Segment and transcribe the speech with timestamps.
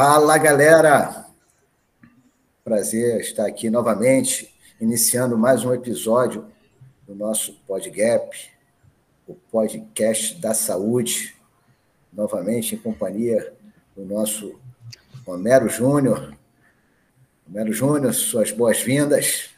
[0.00, 1.26] Fala, galera!
[2.62, 6.46] Prazer estar aqui novamente, iniciando mais um episódio
[7.04, 8.30] do nosso PodGap,
[9.26, 11.34] o podcast da saúde,
[12.12, 13.52] novamente em companhia
[13.96, 14.54] do nosso
[15.26, 16.32] Homero Júnior.
[17.48, 19.50] Homero Júnior, suas boas-vindas.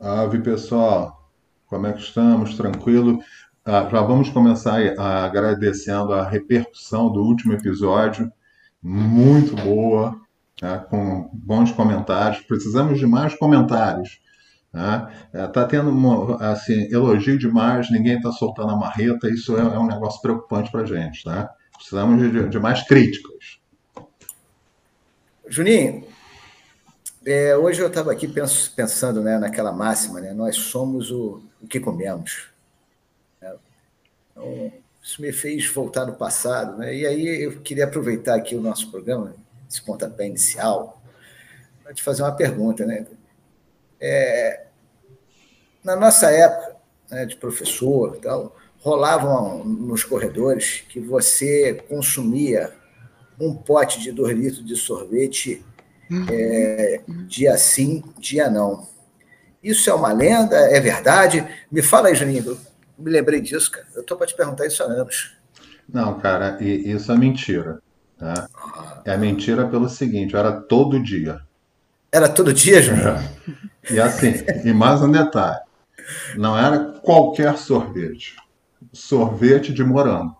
[0.00, 1.30] Ave, pessoal,
[1.68, 2.56] como é que estamos?
[2.56, 3.20] Tranquilo?
[3.64, 8.32] Ah, já vamos começar agradecendo a repercussão do último episódio,
[8.82, 10.18] muito boa,
[10.58, 10.78] tá?
[10.78, 12.40] com bons comentários.
[12.42, 14.20] Precisamos de mais comentários.
[14.74, 15.48] Está tá?
[15.48, 20.20] tá tendo assim, elogio demais, ninguém está soltando a marreta, isso é, é um negócio
[20.20, 21.24] preocupante para a gente.
[21.24, 21.50] Tá?
[21.74, 23.58] Precisamos de, de mais críticas.
[25.48, 26.06] Juninho,
[27.24, 28.28] é, hoje eu estava aqui
[28.76, 32.48] pensando né, naquela máxima, né, nós somos o, o que comemos.
[34.38, 36.78] Então, isso me fez voltar no passado.
[36.78, 36.94] Né?
[36.94, 39.34] E aí eu queria aproveitar aqui o nosso programa,
[39.68, 41.02] esse pontapé inicial,
[41.82, 42.84] para te fazer uma pergunta.
[42.84, 43.06] Né?
[44.00, 44.64] É,
[45.82, 46.76] na nossa época
[47.10, 52.72] né, de professor, tal, rolavam nos corredores que você consumia
[53.40, 55.64] um pote de dois litros de sorvete
[56.30, 58.86] é, dia sim, dia não.
[59.62, 60.56] Isso é uma lenda?
[60.56, 61.46] É verdade?
[61.70, 62.58] Me fala aí, Juninho,
[62.98, 63.86] me lembrei disso, cara.
[63.94, 65.36] Eu estou para te perguntar isso há anos.
[65.88, 67.80] Não, cara, isso é mentira.
[68.18, 68.48] Tá?
[69.04, 71.40] É mentira pelo seguinte: era todo dia.
[72.10, 72.98] Era todo dia, João?
[72.98, 73.28] É.
[73.90, 75.60] E assim, e mais um detalhe:
[76.36, 78.36] não era qualquer sorvete.
[78.92, 80.36] Sorvete de morango.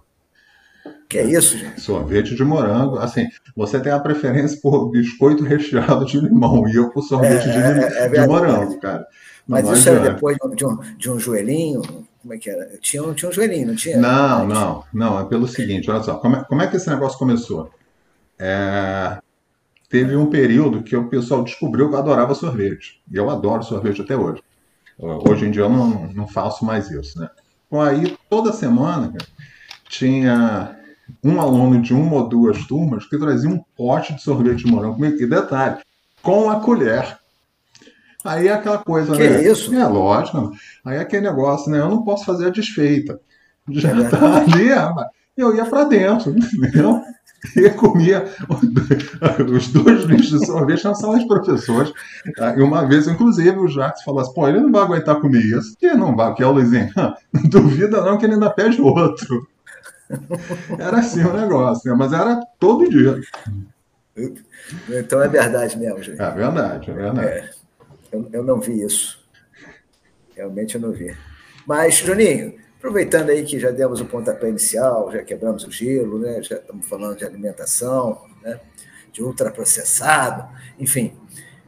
[1.08, 1.80] Que é isso, gente?
[1.80, 2.98] Sorvete de morango.
[2.98, 7.52] Assim, você tem a preferência por biscoito recheado de limão e eu por sorvete é,
[7.52, 9.06] de, é, é de morango, cara.
[9.46, 11.80] Mas isso era depois de um, de um joelhinho,
[12.20, 12.76] como é que era?
[12.80, 13.96] Tinha um, tinha um joelhinho, não tinha?
[13.96, 15.20] Não, não, não.
[15.20, 16.14] É pelo seguinte, olha só.
[16.14, 17.70] Como é, como é que esse negócio começou?
[18.38, 19.18] É,
[19.88, 23.00] teve um período que o pessoal descobriu que eu adorava sorvete.
[23.10, 24.42] E eu adoro sorvete até hoje.
[24.98, 27.30] Hoje em dia eu não, não faço mais isso, né?
[27.66, 29.12] Então aí, toda semana,
[29.88, 30.76] tinha
[31.22, 34.96] um aluno de uma ou duas turmas que trazia um pote de sorvete de morango
[34.96, 35.16] comigo.
[35.22, 35.78] E detalhe,
[36.22, 37.18] com a colher.
[38.28, 39.42] Aí é aquela coisa, que né?
[39.42, 39.74] É isso?
[39.74, 40.52] É lógico.
[40.84, 41.80] Aí é aquele negócio, né?
[41.80, 43.18] Eu não posso fazer a desfeita.
[43.70, 44.68] Já é tá ali,
[45.36, 47.00] eu ia para dentro, entendeu?
[47.56, 48.24] E comia
[49.56, 51.92] os dois litros de sorvete na sala de professores.
[52.36, 52.56] Tá?
[52.56, 55.76] E uma vez, inclusive, o Jacques falou assim: pô, ele não vai aguentar comer isso.
[55.78, 56.90] Que não vai, que é o Luizinho.
[57.32, 59.46] Não duvida não que ele ainda pede outro.
[60.78, 61.96] Era assim o negócio, né?
[61.96, 63.20] mas era todo dia.
[64.88, 66.20] Então é verdade mesmo, gente.
[66.20, 67.28] É verdade, é verdade.
[67.28, 67.57] É.
[68.12, 69.18] Eu, eu não vi isso.
[70.34, 71.14] Realmente eu não vi.
[71.66, 76.42] Mas, Juninho, aproveitando aí que já demos o pontapé inicial, já quebramos o gelo, né?
[76.42, 78.60] já estamos falando de alimentação, né?
[79.12, 80.48] de ultraprocessado,
[80.78, 81.12] enfim.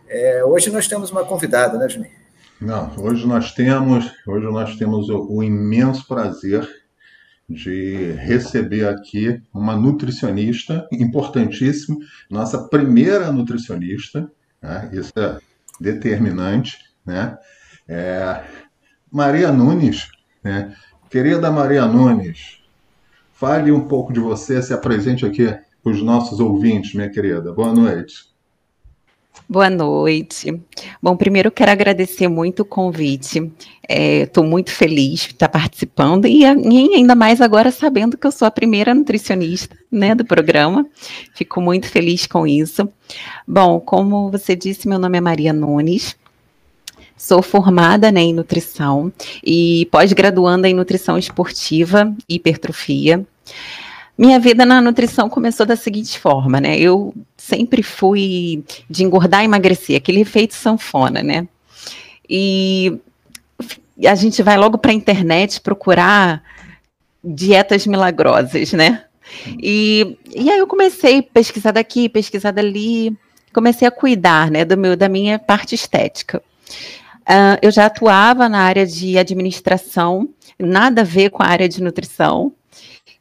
[0.08, 2.20] É, hoje nós temos uma convidada, né, Juninho?
[2.60, 6.68] Não, hoje nós temos, hoje nós temos o, o imenso prazer
[7.48, 11.96] de receber aqui uma nutricionista importantíssima,
[12.30, 14.30] nossa primeira nutricionista,
[14.62, 14.90] né?
[14.92, 15.38] isso é
[15.80, 17.38] determinante, né?
[17.88, 18.44] É,
[19.10, 20.08] Maria Nunes,
[20.44, 20.76] né?
[21.08, 22.62] Querida Maria Nunes,
[23.32, 25.46] fale um pouco de você, se apresente aqui
[25.82, 27.52] para os nossos ouvintes, minha querida.
[27.52, 28.29] Boa noite.
[29.50, 30.62] Boa noite.
[31.02, 33.50] Bom, primeiro quero agradecer muito o convite.
[33.88, 38.30] Estou é, muito feliz de estar participando e, e, ainda mais agora sabendo que eu
[38.30, 40.86] sou a primeira nutricionista né, do programa.
[41.34, 42.88] Fico muito feliz com isso.
[43.44, 46.14] Bom, como você disse, meu nome é Maria Nunes.
[47.16, 49.12] Sou formada né, em nutrição
[49.42, 53.26] e pós-graduanda em nutrição esportiva e hipertrofia.
[54.20, 56.78] Minha vida na nutrição começou da seguinte forma, né?
[56.78, 61.48] Eu sempre fui de engordar e emagrecer, aquele efeito sanfona, né?
[62.28, 63.00] E
[64.06, 66.42] a gente vai logo para a internet procurar
[67.24, 69.04] dietas milagrosas, né?
[69.58, 73.16] E, e aí eu comecei a pesquisar daqui, pesquisar dali,
[73.54, 76.42] comecei a cuidar, né, do meu, da minha parte estética.
[77.20, 80.28] Uh, eu já atuava na área de administração,
[80.58, 82.52] nada a ver com a área de nutrição,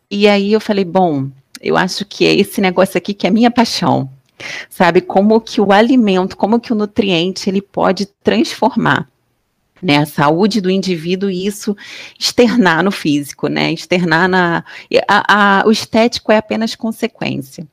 [0.10, 1.30] e aí eu falei, bom,
[1.62, 4.10] eu acho que é esse negócio aqui que é minha paixão.
[4.70, 9.10] Sabe, como que o alimento, como que o nutriente ele pode transformar
[9.82, 11.76] né, a saúde do indivíduo e isso
[12.18, 14.64] externar no físico, né, externar na...
[15.08, 17.68] A, a, o estético é apenas consequência.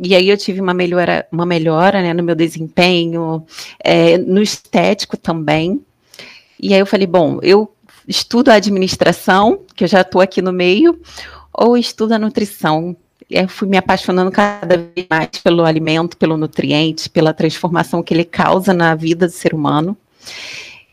[0.00, 3.44] E aí eu tive uma melhora, uma melhora né, no meu desempenho,
[3.82, 5.80] é, no estético também.
[6.60, 7.72] E aí eu falei, bom, eu
[8.06, 11.00] estudo a administração, que eu já estou aqui no meio,
[11.58, 12.96] ou estuda nutrição.
[13.28, 18.24] eu fui me apaixonando cada vez mais pelo alimento, pelo nutriente, pela transformação que ele
[18.24, 19.96] causa na vida do ser humano.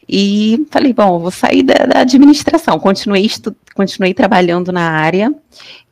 [0.09, 2.79] E falei, bom, vou sair da, da administração.
[2.79, 3.29] Continuei,
[3.75, 5.33] continuei trabalhando na área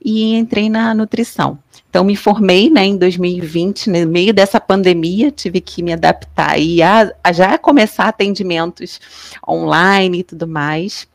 [0.04, 1.58] e entrei na nutrição.
[1.90, 6.82] Então, me formei né, em 2020, no meio dessa pandemia, tive que me adaptar e
[6.82, 9.00] a, a já começar atendimentos
[9.48, 11.08] online e tudo mais.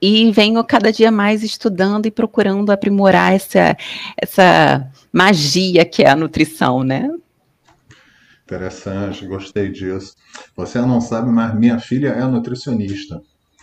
[0.00, 3.76] E venho cada dia mais estudando e procurando aprimorar essa,
[4.16, 7.10] essa magia que é a nutrição, né?
[8.44, 10.14] Interessante, gostei disso.
[10.56, 13.20] Você não sabe, mas minha filha é nutricionista.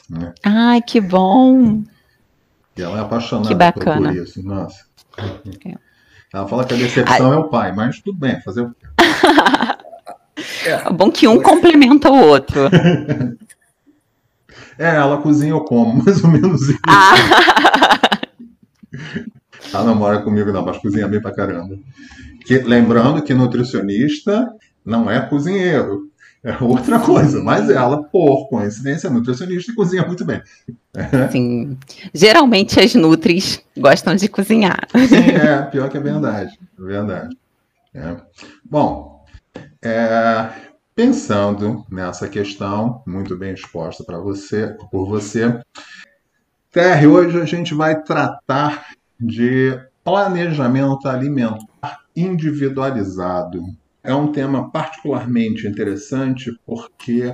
[0.09, 0.33] Né?
[0.43, 1.83] Ai, que bom!
[2.77, 4.09] E ela é apaixonada que bacana.
[4.09, 4.43] por isso.
[4.43, 4.85] Nossa.
[5.65, 5.75] É.
[6.33, 7.37] Ela fala que a decepção Ai.
[7.37, 8.87] é o pai, mas tudo bem, fazer o quê?
[10.67, 12.69] é bom que um complementa o outro.
[14.77, 16.79] É, ela cozinha eu como, mais ou menos isso.
[16.87, 17.15] Ah.
[19.73, 21.77] ela não mora comigo, não, mas cozinha bem pra caramba.
[22.45, 24.47] Que, lembrando que nutricionista
[24.85, 26.11] não é cozinheiro.
[26.43, 30.43] É outra coisa, mas ela, por coincidência, é nutricionista e cozinha muito bem.
[31.31, 31.75] Sim.
[32.13, 34.87] Geralmente as nutris gostam de cozinhar.
[35.09, 36.51] Sim, é, pior que é verdade.
[36.77, 37.35] É verdade.
[37.95, 38.15] É.
[38.63, 39.25] Bom,
[39.83, 40.49] é,
[40.95, 45.59] pensando nessa questão, muito bem exposta para você, por você,
[46.71, 48.87] Terry, hoje a gente vai tratar
[49.19, 53.61] de planejamento alimentar individualizado
[54.05, 57.33] é um tema particularmente interessante porque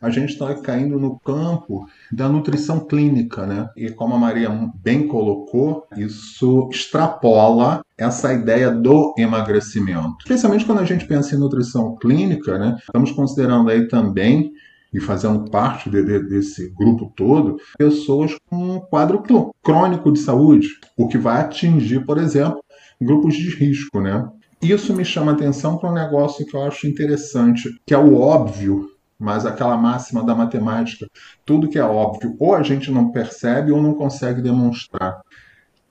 [0.00, 3.68] a gente está caindo no campo da nutrição clínica, né?
[3.76, 4.48] E como a Maria
[4.82, 10.16] bem colocou, isso extrapola essa ideia do emagrecimento.
[10.20, 12.76] Especialmente quando a gente pensa em nutrição clínica, né?
[12.78, 14.52] Estamos considerando aí também
[14.92, 19.22] e fazendo parte de, de, desse grupo todo, pessoas com um quadro
[19.62, 22.60] crônico de saúde, o que vai atingir, por exemplo,
[23.00, 24.28] grupos de risco, né?
[24.62, 28.90] Isso me chama atenção para um negócio que eu acho interessante, que é o óbvio,
[29.18, 31.06] mas aquela máxima da matemática,
[31.46, 35.20] tudo que é óbvio, ou a gente não percebe ou não consegue demonstrar.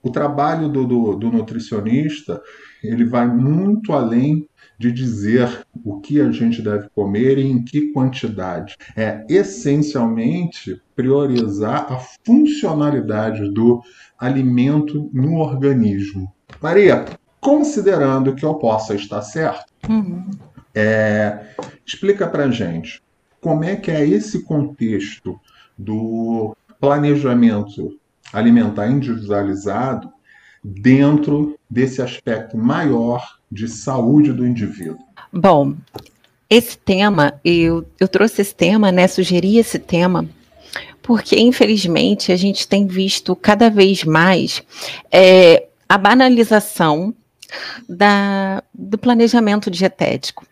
[0.02, 2.40] O trabalho do, do, do nutricionista,
[2.82, 7.92] ele vai muito além de dizer o que a gente deve comer e em que
[7.92, 8.76] quantidade.
[8.96, 13.82] É essencialmente priorizar a funcionalidade do
[14.18, 16.32] alimento no organismo.
[16.62, 17.04] Maria,
[17.40, 20.30] considerando que eu possa estar certo, uhum.
[20.74, 21.46] é,
[21.86, 23.02] explica para gente
[23.40, 25.40] como é que é esse contexto
[25.76, 27.96] do planejamento
[28.32, 30.12] alimentar individualizado
[30.62, 34.98] dentro desse aspecto maior de saúde do indivíduo.
[35.32, 35.74] Bom,
[36.48, 40.28] esse tema, eu, eu trouxe esse tema, né, sugeri esse tema,
[41.02, 44.62] porque infelizmente a gente tem visto cada vez mais
[45.10, 47.14] é, a banalização
[47.88, 50.44] da, do planejamento dietético.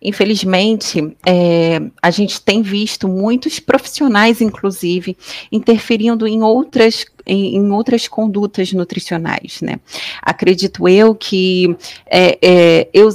[0.00, 5.16] Infelizmente, é, a gente tem visto muitos profissionais, inclusive,
[5.52, 9.60] interferindo em outras, em, em outras condutas nutricionais.
[9.60, 9.78] Né?
[10.22, 11.76] Acredito eu que
[12.06, 13.10] é, é, eu,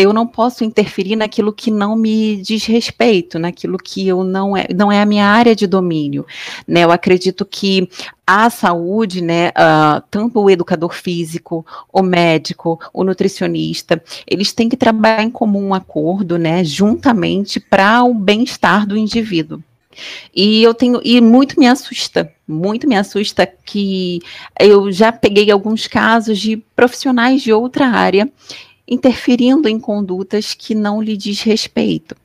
[0.00, 4.66] eu não posso interferir naquilo que não me diz respeito, naquilo que eu não é,
[4.74, 6.24] não é a minha área de domínio.
[6.66, 6.84] Né?
[6.84, 7.88] Eu acredito que
[8.26, 14.76] a saúde, né, uh, tanto o educador físico, o médico, o nutricionista, eles têm que
[14.76, 19.62] trabalhar em comum acordo, né, juntamente para o bem-estar do indivíduo.
[20.34, 24.20] E eu tenho, e muito me assusta, muito me assusta que
[24.58, 28.30] eu já peguei alguns casos de profissionais de outra área
[28.90, 32.16] interferindo em condutas que não lhe diz respeito.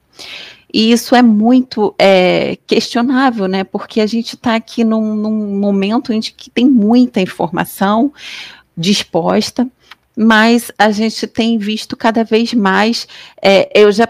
[0.74, 3.64] E isso é muito é, questionável, né?
[3.64, 8.12] Porque a gente está aqui num, num, momento em que tem muita informação
[8.76, 9.66] disposta,
[10.18, 13.08] mas a gente tem visto cada vez mais.
[13.42, 14.06] É, eu já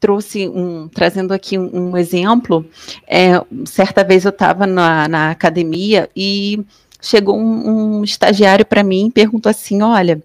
[0.00, 2.64] trouxe um, trazendo aqui um, um exemplo.
[3.06, 3.32] É,
[3.66, 6.64] certa vez eu estava na, na, academia e
[6.98, 10.22] chegou um, um estagiário para mim e perguntou assim: olha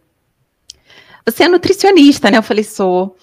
[1.25, 2.37] você é nutricionista, né?
[2.37, 3.15] Eu falei, sou.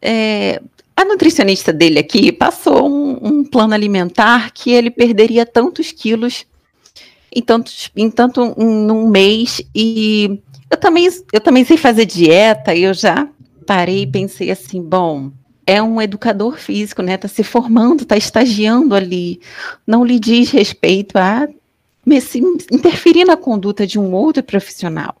[0.00, 0.60] É,
[0.96, 6.46] a nutricionista dele aqui passou um, um, plano alimentar que ele perderia tantos quilos
[7.34, 7.42] em,
[7.96, 13.28] em tanto um mês e eu também eu também sei fazer dieta e eu já
[13.66, 15.30] parei e pensei assim bom
[15.66, 19.40] é um educador físico né está se formando está estagiando ali
[19.86, 21.48] não lhe diz respeito a
[22.70, 25.16] interferir na conduta de um outro profissional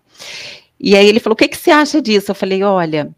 [0.82, 2.32] e aí ele falou: o que, que você acha disso?
[2.32, 3.14] Eu falei: olha,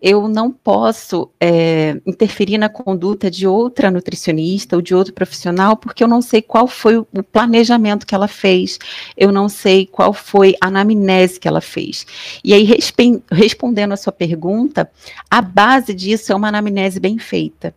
[0.00, 6.02] eu não posso é, interferir na conduta de outra nutricionista ou de outro profissional, porque
[6.02, 8.78] eu não sei qual foi o planejamento que ela fez,
[9.14, 12.06] eu não sei qual foi a anamnese que ela fez.
[12.42, 12.66] E aí,
[13.30, 14.90] respondendo a sua pergunta,
[15.30, 17.74] a base disso é uma anamnese bem feita.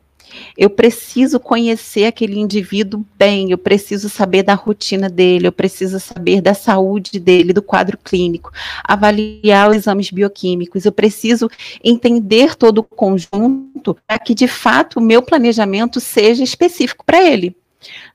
[0.57, 6.41] Eu preciso conhecer aquele indivíduo bem, eu preciso saber da rotina dele, eu preciso saber
[6.41, 8.51] da saúde dele, do quadro clínico,
[8.83, 11.49] avaliar os exames bioquímicos, eu preciso
[11.83, 17.55] entender todo o conjunto para que de fato o meu planejamento seja específico para ele.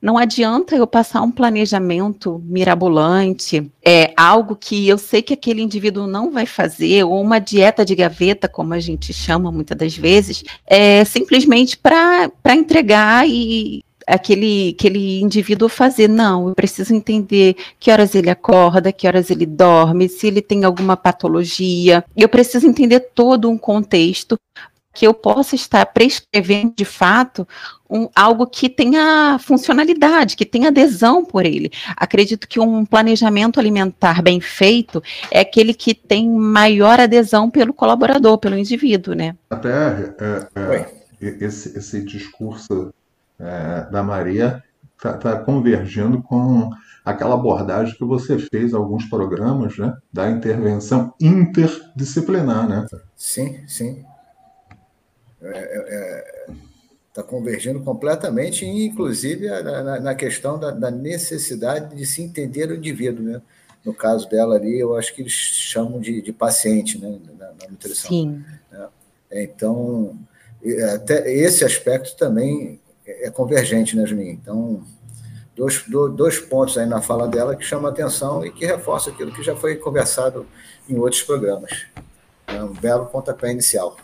[0.01, 6.07] Não adianta eu passar um planejamento mirabolante, é algo que eu sei que aquele indivíduo
[6.07, 10.45] não vai fazer, ou uma dieta de gaveta, como a gente chama muitas das vezes,
[10.67, 16.09] é simplesmente para entregar e aquele, aquele indivíduo fazer.
[16.09, 20.65] Não, eu preciso entender que horas ele acorda, que horas ele dorme, se ele tem
[20.65, 22.05] alguma patologia.
[22.17, 24.39] Eu preciso entender todo um contexto
[24.95, 27.47] que eu possa estar prescrevendo de fato
[27.88, 31.71] um, algo que tenha funcionalidade, que tenha adesão por ele.
[31.97, 38.38] Acredito que um planejamento alimentar bem feito é aquele que tem maior adesão pelo colaborador,
[38.38, 39.37] pelo indivíduo, né?
[39.50, 39.71] Até
[40.21, 42.92] é, é, esse, esse discurso
[43.38, 44.62] é, da Maria
[44.97, 46.71] está tá convergindo com
[47.04, 52.87] aquela abordagem que você fez alguns programas, né, da intervenção interdisciplinar, né?
[53.16, 54.04] Sim, sim
[55.40, 56.47] está é,
[57.19, 62.77] é, tá convergindo completamente, inclusive na, na questão da, da, necessidade de se entender o
[62.77, 63.25] indivíduo.
[63.25, 63.43] Né?
[63.85, 67.19] No caso dela ali, eu acho que eles chamam de, de paciente né?
[67.39, 68.11] na, na nutrição.
[68.11, 68.45] Sim.
[68.71, 68.89] Né?
[69.33, 70.19] Então,
[70.95, 74.33] até esse aspecto também é convergente, né, Juninho?
[74.33, 74.83] Então,
[75.57, 75.85] dois,
[76.15, 79.43] dois pontos aí na fala dela que chamam a atenção e que reforçam aquilo que
[79.43, 80.47] já foi conversado
[80.89, 81.87] em outros programas.
[82.47, 83.97] É um belo pontapé inicial.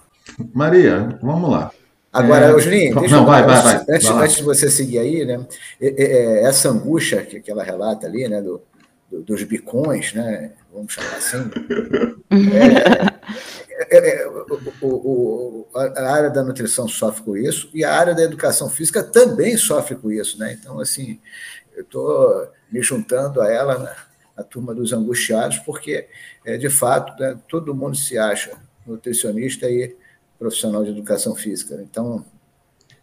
[0.55, 1.71] Maria, vamos lá.
[2.15, 2.61] Agora, é...
[2.61, 5.45] Julinho, deixa Não, eu, vai, vai, vai, antes, vai antes, de você seguir aí, né?
[5.81, 8.41] Essa angústia que, que ela relata ali, né?
[8.41, 8.63] Do,
[9.11, 10.53] do, dos bicões, né?
[10.73, 11.51] Vamos chamar assim.
[13.91, 14.29] É, é, é,
[14.81, 19.03] o, o, a área da nutrição sofre com isso e a área da educação física
[19.03, 20.57] também sofre com isso, né?
[20.59, 21.19] Então, assim,
[21.75, 23.93] eu estou me juntando a ela, né?
[24.37, 26.09] a turma dos angustiados, porque,
[26.45, 28.53] é, de fato, né, todo mundo se acha
[28.87, 29.97] nutricionista e
[30.39, 31.81] profissional de educação física.
[31.83, 32.25] Então,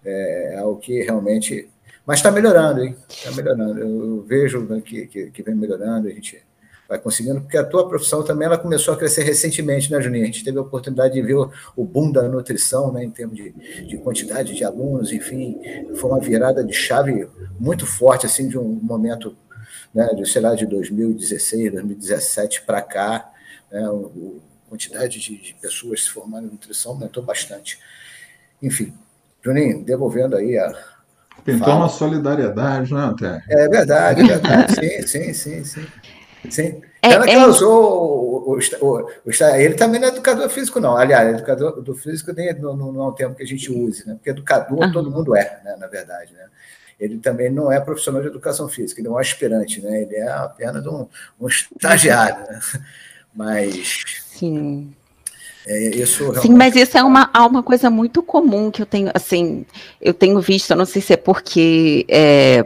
[0.03, 1.69] é, é algo que realmente.
[2.05, 2.95] Mas está melhorando, hein?
[3.09, 3.79] Está melhorando.
[3.79, 6.41] Eu vejo que, que, que, vem melhorando, a gente
[6.89, 10.23] vai conseguindo, porque a tua profissão também ela começou a crescer recentemente, né, Juninho?
[10.23, 13.37] A gente teve a oportunidade de ver o, o boom da nutrição, né, em termos
[13.37, 13.51] de,
[13.87, 15.57] de quantidade de alunos, enfim,
[15.95, 19.37] foi uma virada de chave muito forte, assim, de um momento,
[19.93, 23.31] né, de, sei lá, de 2016, 2017 para cá,
[23.71, 24.41] né, o,
[24.71, 27.77] quantidade de, de pessoas se formando em nutrição aumentou bastante.
[28.63, 28.93] Enfim,
[29.43, 30.73] Juninho, devolvendo aí a.
[31.43, 31.79] Pintou fala.
[31.79, 33.43] uma solidariedade, né, Até?
[33.49, 34.75] É verdade, é verdade.
[34.79, 35.87] sim, sim, sim, sim.
[36.49, 36.81] sim.
[37.01, 37.33] É, Ela é...
[37.33, 40.95] causou o, o, o, o, Ele também não é educador físico, não.
[40.95, 44.13] Aliás, educador do físico nem, não, não é um termo que a gente use, né?
[44.13, 44.91] Porque educador uhum.
[44.91, 46.45] todo mundo é, né, na verdade, né?
[46.99, 50.03] Ele também não é profissional de educação física, ele é um aspirante, né?
[50.03, 51.07] Ele é apenas um,
[51.39, 52.59] um estagiário, né?
[53.35, 54.03] Mas.
[54.27, 54.93] Sim.
[55.65, 56.41] É, isso realmente...
[56.41, 59.65] Sim, mas isso é uma, uma coisa muito comum que eu tenho, assim,
[60.01, 62.65] eu tenho visto, eu não sei se é porque é,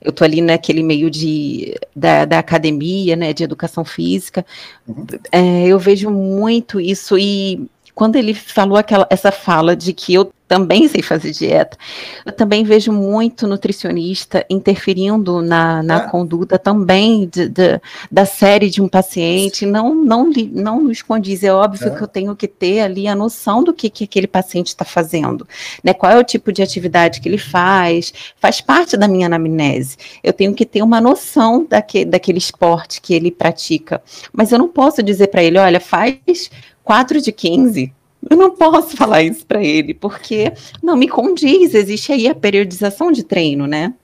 [0.00, 4.44] eu estou ali naquele meio de, da, da, academia, né, de educação física,
[4.86, 5.06] uhum.
[5.30, 10.32] é, eu vejo muito isso e quando ele falou aquela, essa fala de que eu
[10.48, 11.76] também sei fazer dieta.
[12.24, 16.08] Eu também vejo muito nutricionista interferindo na, na é.
[16.08, 17.78] conduta também de, de,
[18.10, 19.66] da série de um paciente.
[19.66, 21.44] Não, não, não nos condiz.
[21.44, 21.90] É óbvio é.
[21.90, 25.46] que eu tenho que ter ali a noção do que, que aquele paciente está fazendo.
[25.84, 25.92] Né?
[25.92, 28.12] Qual é o tipo de atividade que ele faz?
[28.40, 29.98] Faz parte da minha anamnese.
[30.24, 34.02] Eu tenho que ter uma noção daque, daquele esporte que ele pratica.
[34.32, 36.50] Mas eu não posso dizer para ele, olha, faz
[36.82, 37.92] 4 de 15
[38.30, 41.74] eu não posso falar isso para ele, porque não me condiz.
[41.74, 43.94] Existe aí a periodização de treino, né?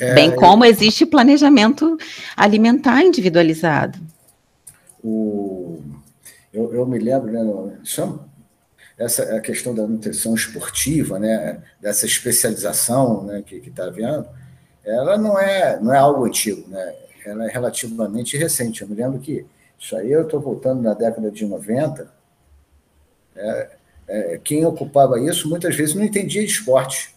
[0.00, 1.96] É, Bem como existe planejamento
[2.36, 3.98] alimentar individualizado.
[5.02, 5.80] O,
[6.52, 8.26] eu, eu me lembro, né, chama,
[8.98, 14.26] essa a questão da nutrição esportiva, né, dessa especialização né, que está havendo,
[14.84, 16.94] ela não é, não é algo antigo, né,
[17.24, 18.82] ela é relativamente recente.
[18.82, 19.44] Eu me lembro que
[19.78, 22.08] isso aí eu estou voltando na década de 90,
[23.36, 23.70] é,
[24.08, 27.14] é, quem ocupava isso muitas vezes não entendia de esporte.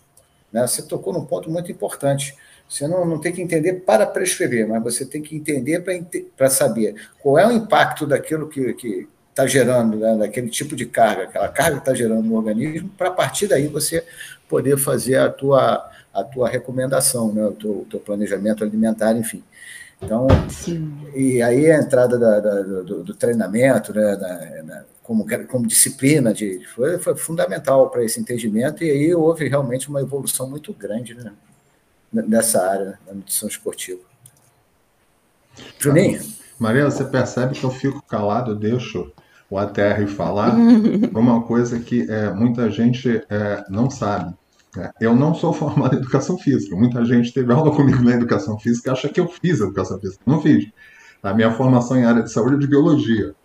[0.52, 0.66] Né?
[0.66, 2.36] Você tocou num ponto muito importante.
[2.68, 5.84] Você não, não tem que entender para prescrever, mas você tem que entender
[6.36, 11.24] para saber qual é o impacto daquilo que, está gerando, né, daquele tipo de carga,
[11.24, 14.06] aquela carga que está gerando no organismo, para a partir daí você
[14.48, 19.44] poder fazer a tua, a tua recomendação, né, o teu, o teu planejamento alimentar, enfim.
[20.02, 20.98] Então, Sim.
[21.14, 26.34] e aí a entrada da, da, do, do, treinamento, né, da, da, como, como disciplina,
[26.34, 31.14] de, foi, foi fundamental para esse entendimento, e aí houve realmente uma evolução muito grande
[31.14, 31.32] né,
[32.12, 34.02] nessa área né, da nutrição esportiva.
[35.80, 36.20] Juninho?
[36.58, 39.12] Maria, você percebe que eu fico calado, eu deixo
[39.48, 40.56] o ATR falar,
[41.14, 44.34] uma coisa que é, muita gente é, não sabe.
[44.76, 46.76] É, eu não sou formado em educação física.
[46.76, 50.22] Muita gente teve aula comigo na educação física e acha que eu fiz educação física.
[50.26, 50.68] Não fiz.
[51.22, 53.36] A minha formação em área de saúde é de biologia.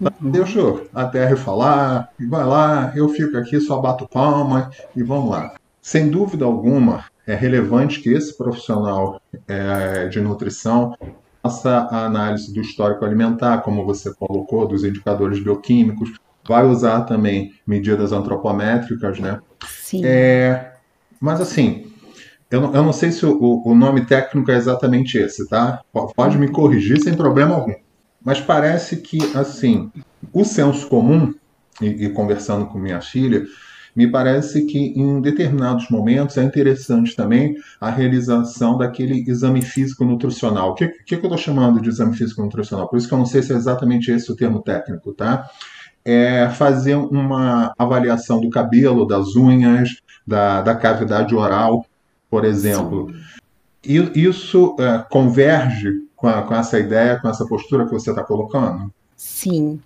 [0.00, 0.30] Uhum.
[0.30, 0.60] Deixa
[0.94, 5.54] a TR falar, e vai lá, eu fico aqui, só bato palma e vamos lá.
[5.82, 10.96] Sem dúvida alguma, é relevante que esse profissional é, de nutrição
[11.42, 16.12] faça a análise do histórico alimentar, como você colocou, dos indicadores bioquímicos,
[16.46, 19.40] vai usar também medidas antropométricas, né?
[19.66, 20.02] Sim.
[20.04, 20.72] É,
[21.20, 21.90] mas assim,
[22.50, 25.80] eu não, eu não sei se o, o, nome técnico é exatamente esse, tá?
[26.16, 27.74] Pode me corrigir sem problema algum.
[28.24, 29.90] Mas parece que, assim,
[30.32, 31.34] o senso comum,
[31.80, 33.44] e, e conversando com minha filha,
[33.94, 40.70] me parece que em determinados momentos é interessante também a realização daquele exame físico nutricional.
[40.70, 42.88] O que, que, que eu estou chamando de exame físico nutricional?
[42.88, 45.48] Por isso que eu não sei se é exatamente esse o termo técnico, tá?
[46.04, 51.84] É fazer uma avaliação do cabelo, das unhas, da, da cavidade oral,
[52.30, 53.12] por exemplo.
[53.84, 58.22] E isso é, converge com, a, com essa ideia, com essa postura que você está
[58.22, 58.92] colocando?
[59.16, 59.78] Sim,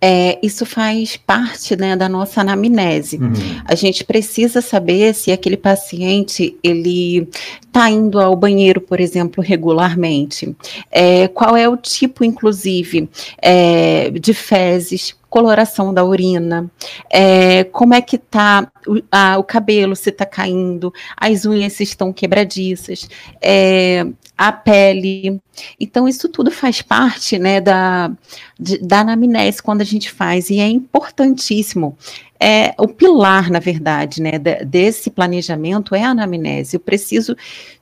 [0.00, 3.18] é, isso faz parte né, da nossa anamnese.
[3.18, 3.32] Uhum.
[3.64, 7.28] A gente precisa saber se aquele paciente ele
[7.60, 10.56] está indo ao banheiro, por exemplo, regularmente.
[10.90, 13.08] É, qual é o tipo, inclusive,
[13.40, 16.68] é, de fezes, coloração da urina,
[17.08, 21.84] é, como é que tá o, a, o cabelo, se está caindo, as unhas se
[21.84, 23.08] estão quebradiças,
[23.40, 24.04] é,
[24.40, 25.38] a pele.
[25.78, 28.10] Então, isso tudo faz parte né, da,
[28.58, 31.94] de, da anamnese quando a gente faz, e é importantíssimo.
[32.42, 36.76] É, o pilar, na verdade, né, desse planejamento é a anamnese.
[36.76, 37.36] Eu preciso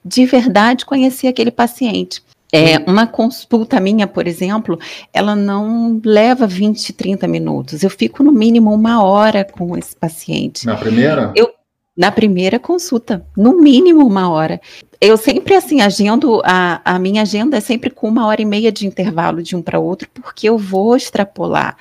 [0.04, 2.20] de verdade conhecer aquele paciente.
[2.52, 4.80] É, uma consulta minha, por exemplo,
[5.12, 7.84] ela não leva 20, 30 minutos.
[7.84, 10.66] Eu fico no mínimo uma hora com esse paciente.
[10.66, 11.32] Na primeira?
[11.36, 11.52] Eu,
[11.96, 14.60] na primeira consulta, no mínimo uma hora.
[15.00, 18.72] Eu sempre, assim, agendo, a, a minha agenda é sempre com uma hora e meia
[18.72, 21.76] de intervalo de um para outro, porque eu vou extrapolar.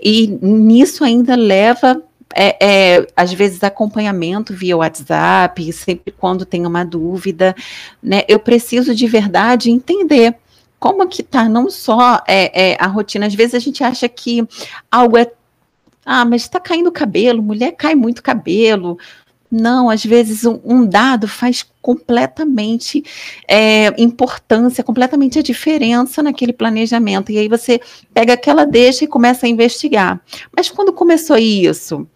[0.00, 2.00] E nisso ainda leva
[2.34, 7.56] é, é, às vezes acompanhamento via WhatsApp, sempre quando tem uma dúvida,
[8.02, 8.22] né?
[8.28, 10.36] Eu preciso de verdade entender
[10.78, 13.26] como que tá não só é, é, a rotina.
[13.26, 14.46] Às vezes a gente acha que
[14.90, 15.30] algo é
[16.04, 18.98] ah, mas está caindo cabelo, mulher cai muito cabelo,
[19.50, 23.02] não, às vezes um, um dado faz completamente
[23.48, 27.32] é, importância, completamente a diferença naquele planejamento.
[27.32, 27.80] E aí você
[28.14, 30.20] pega aquela deixa e começa a investigar.
[30.54, 32.06] Mas quando começou isso?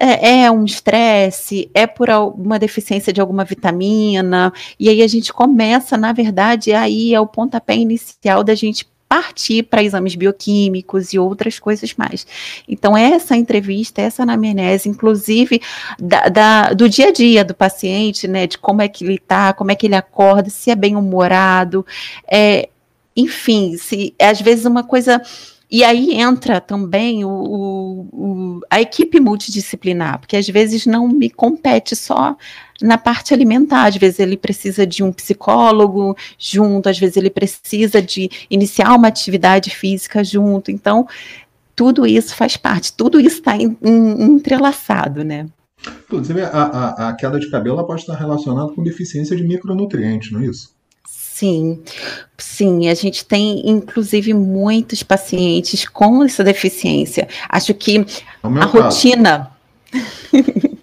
[0.00, 5.32] É, é um estresse, é por uma deficiência de alguma vitamina, e aí a gente
[5.32, 11.18] começa, na verdade, aí é o pontapé inicial da gente partir para exames bioquímicos e
[11.18, 12.26] outras coisas mais.
[12.68, 15.62] Então, essa entrevista, essa anamnese, inclusive
[15.98, 19.52] da, da, do dia a dia do paciente, né, de como é que ele está,
[19.52, 21.86] como é que ele acorda, se é bem humorado,
[22.30, 22.68] é,
[23.16, 25.20] enfim, se às vezes uma coisa
[25.70, 31.94] e aí entra também o, o, a equipe multidisciplinar, porque às vezes não me compete
[31.94, 32.36] só
[32.80, 38.00] na parte alimentar, às vezes ele precisa de um psicólogo junto, às vezes ele precisa
[38.00, 40.70] de iniciar uma atividade física junto.
[40.70, 41.06] Então,
[41.76, 45.46] tudo isso faz parte, tudo isso está entrelaçado, né?
[46.06, 50.40] Inclusive, a, a, a, queda de cabelo pode estar relacionada com deficiência de micronutrientes, não
[50.40, 50.77] é isso?
[51.38, 51.80] Sim,
[52.36, 57.28] sim, a gente tem inclusive muitos pacientes com essa deficiência.
[57.48, 58.02] Acho que é
[58.42, 58.66] a caso.
[58.66, 59.52] rotina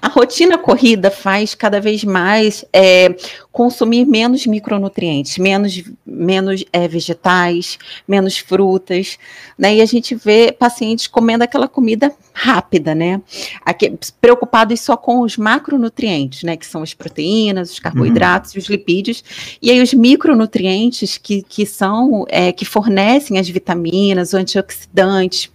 [0.00, 3.14] A rotina corrida faz cada vez mais é,
[3.52, 9.18] consumir menos micronutrientes, menos, menos é, vegetais, menos frutas,
[9.58, 9.76] né?
[9.76, 13.22] E a gente vê pacientes comendo aquela comida rápida, né?
[13.64, 16.56] Aqui, preocupados só com os macronutrientes, né?
[16.56, 18.58] Que são as proteínas, os carboidratos uhum.
[18.58, 19.24] e os lipídios.
[19.62, 25.48] E aí os micronutrientes que, que são, é, que fornecem as vitaminas, os antioxidantes,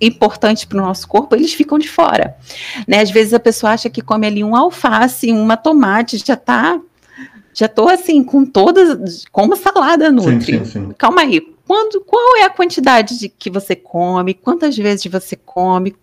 [0.00, 2.36] importantes para o nosso corpo, eles ficam de fora.
[2.86, 3.00] Né?
[3.00, 6.78] Às vezes a pessoa acha que come ali um alface, uma tomate, já está
[7.52, 10.58] já estou assim, com todas, como salada nutri.
[10.58, 10.94] Sim, sim, sim.
[10.98, 15.94] Calma aí, quando, qual é a quantidade de que você come, quantas vezes você come,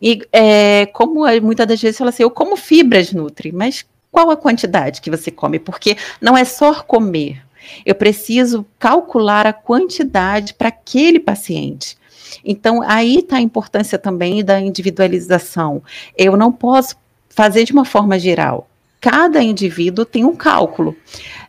[0.00, 4.36] e é, como muitas das vezes fala assim, eu como fibras nutri, mas qual a
[4.36, 5.58] quantidade que você come?
[5.58, 7.42] Porque não é só comer.
[7.84, 11.96] Eu preciso calcular a quantidade para aquele paciente.
[12.44, 15.82] Então, aí está a importância também da individualização.
[16.16, 16.96] Eu não posso
[17.28, 18.68] fazer de uma forma geral.
[19.00, 20.96] Cada indivíduo tem um cálculo.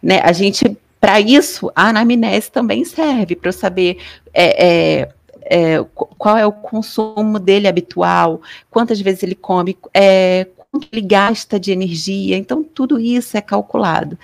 [0.01, 0.19] Né?
[0.21, 3.97] A gente, para isso, a anamnese também serve para eu saber.
[4.31, 5.83] É, é, é,
[6.17, 11.71] qual é o consumo dele habitual, quantas vezes ele come, é, quanto ele gasta de
[11.71, 12.37] energia.
[12.37, 14.17] Então, tudo isso é calculado.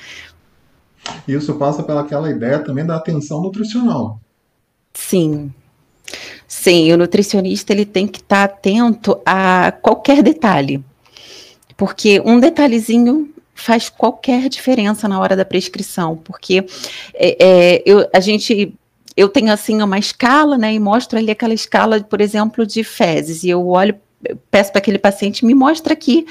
[1.28, 4.20] Isso passa pelaquela ideia também da atenção nutricional.
[4.94, 5.52] Sim.
[6.48, 10.82] Sim, o nutricionista ele tem que estar atento a qualquer detalhe,
[11.76, 16.66] porque um detalhezinho faz qualquer diferença na hora da prescrição, porque
[17.14, 18.74] é, é, eu, a gente
[19.16, 23.44] eu tenho assim uma escala, né, e mostro ali aquela escala, por exemplo, de fezes,
[23.44, 23.96] e eu olho,
[24.52, 26.26] peço para aquele paciente me mostra aqui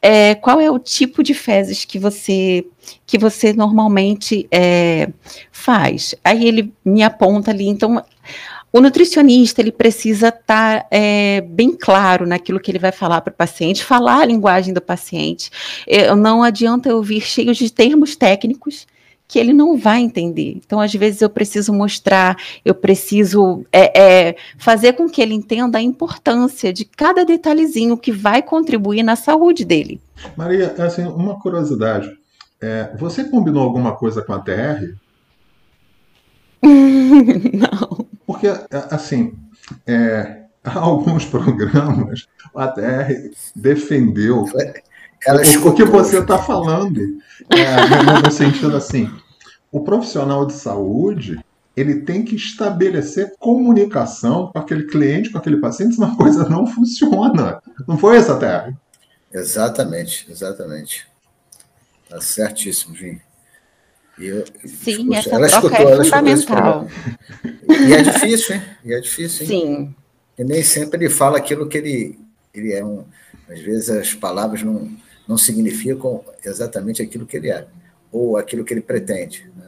[0.00, 2.64] é, qual é o tipo de fezes que você
[3.04, 5.10] que você normalmente é,
[5.52, 6.14] faz.
[6.24, 8.02] Aí ele me aponta ali, então
[8.72, 13.32] o nutricionista ele precisa estar tá, é, bem claro naquilo que ele vai falar para
[13.32, 15.50] o paciente, falar a linguagem do paciente.
[15.86, 18.86] Eu, não adianta eu vir cheio de termos técnicos
[19.26, 20.54] que ele não vai entender.
[20.56, 25.76] Então, às vezes, eu preciso mostrar, eu preciso é, é, fazer com que ele entenda
[25.76, 30.00] a importância de cada detalhezinho que vai contribuir na saúde dele.
[30.34, 32.10] Maria, assim, uma curiosidade.
[32.60, 34.94] É, você combinou alguma coisa com a TR?
[36.62, 38.17] não.
[38.28, 39.32] Porque, é, assim,
[39.86, 44.44] é, alguns programas, a TR defendeu
[45.26, 47.00] ela o, o que você está falando.
[47.48, 49.10] É, no sentido assim,
[49.72, 51.42] o profissional de saúde
[51.74, 56.66] ele tem que estabelecer comunicação com aquele cliente, com aquele paciente, senão a coisa não
[56.66, 57.62] funciona.
[57.86, 58.76] Não foi essa terra?
[59.32, 61.06] Exatamente, exatamente.
[62.04, 63.20] Está certíssimo, Vim.
[64.20, 66.88] Eu, Sim, essa ela troca escutou, é fundamental.
[67.68, 68.62] E é difícil, hein?
[68.84, 69.48] E é difícil, hein?
[69.48, 69.94] Sim.
[70.38, 72.18] E nem sempre ele fala aquilo que ele,
[72.52, 73.04] ele é um.
[73.48, 74.90] Às vezes as palavras não
[75.28, 77.66] não significam exatamente aquilo que ele é,
[78.10, 79.48] ou aquilo que ele pretende.
[79.54, 79.66] Né?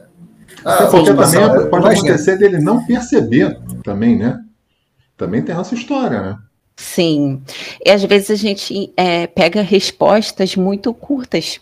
[0.65, 4.43] Ah, porque também pode acontecer dele não perceber também, né?
[5.15, 6.39] Também tem essa história, né?
[6.81, 7.39] Sim,
[7.85, 11.61] e às vezes a gente é, pega respostas muito curtas,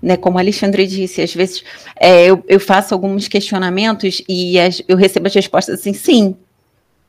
[0.00, 0.16] né?
[0.16, 1.64] Como a Alexandre disse, às vezes
[1.98, 6.36] é, eu, eu, faço alguns questionamentos e as, eu recebo as respostas assim, sim,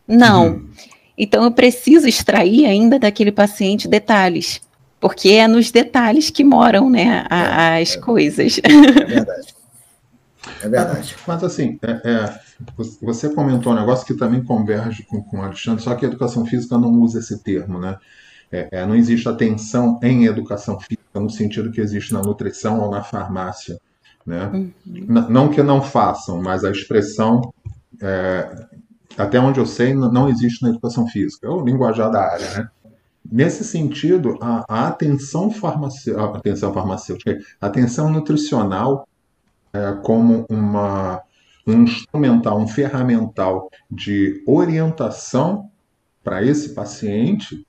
[0.07, 0.47] não.
[0.47, 0.69] Uhum.
[1.15, 4.59] Então eu preciso extrair ainda daquele paciente detalhes
[4.99, 8.59] porque é nos detalhes que moram né, a, é, as é, coisas.
[8.63, 9.53] É verdade.
[10.63, 11.15] É verdade.
[11.27, 12.39] Mas assim, é, é,
[13.01, 16.45] você comentou um negócio que também converge com, com o Alexandre, só que a educação
[16.45, 17.97] física não usa esse termo, né?
[18.49, 22.89] É, é, não existe atenção em educação física no sentido que existe na nutrição ou
[22.89, 23.77] na farmácia.
[24.25, 24.45] Né?
[24.45, 24.71] Uhum.
[25.29, 27.53] Não que não façam, mas a expressão,
[28.01, 28.67] é,
[29.17, 31.47] até onde eu sei, não existe na educação física.
[31.47, 32.49] É o linguajar da área.
[32.51, 32.69] Né?
[33.29, 39.07] Nesse sentido, a, a atenção, farmacêutica, atenção farmacêutica, a atenção nutricional
[40.03, 41.21] como uma,
[41.65, 45.69] um instrumental, um ferramental de orientação
[46.23, 47.65] para esse paciente,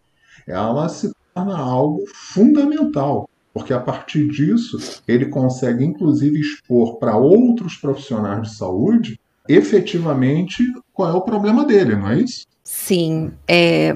[0.46, 7.76] ela se torna algo fundamental, porque a partir disso ele consegue inclusive expor para outros
[7.76, 10.62] profissionais de saúde efetivamente
[10.92, 12.46] qual é o problema dele, não é isso?
[12.62, 13.94] Sim, é,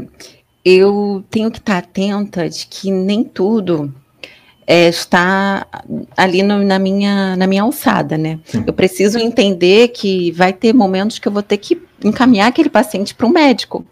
[0.65, 3.95] eu tenho que estar atenta de que nem tudo
[4.71, 5.67] é, está
[6.15, 8.39] ali no, na, minha, na minha alçada, né?
[8.45, 8.65] Sim.
[8.67, 13.15] Eu preciso entender que vai ter momentos que eu vou ter que encaminhar aquele paciente
[13.15, 13.83] para um médico,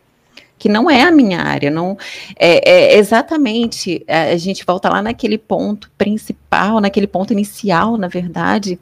[0.58, 1.96] que não é a minha área, não
[2.38, 8.78] é, é, exatamente a gente volta lá naquele ponto principal, naquele ponto inicial, na verdade,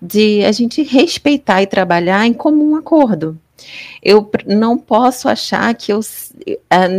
[0.00, 3.38] de a gente respeitar e trabalhar em comum acordo.
[4.02, 6.00] Eu não posso achar que eu,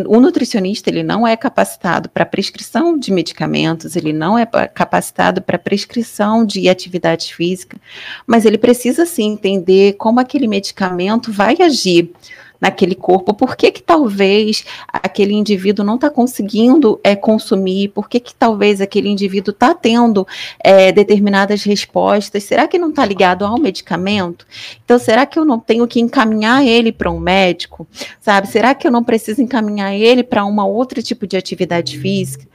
[0.08, 5.60] o nutricionista ele não é capacitado para prescrição de medicamentos, ele não é capacitado para
[5.60, 7.78] prescrição de atividade física,
[8.26, 12.12] mas ele precisa sim entender como aquele medicamento vai agir
[12.60, 18.20] naquele corpo, por que que talvez aquele indivíduo não está conseguindo é, consumir, por que
[18.20, 20.28] que talvez aquele indivíduo está tendo
[20.64, 24.46] é, determinadas respostas, será que não está ligado ao medicamento?
[24.84, 27.88] Então, será que eu não tenho que encaminhar ele para um médico,
[28.22, 28.48] sabe?
[28.48, 32.46] Será que eu não preciso encaminhar ele para uma outro tipo de atividade física?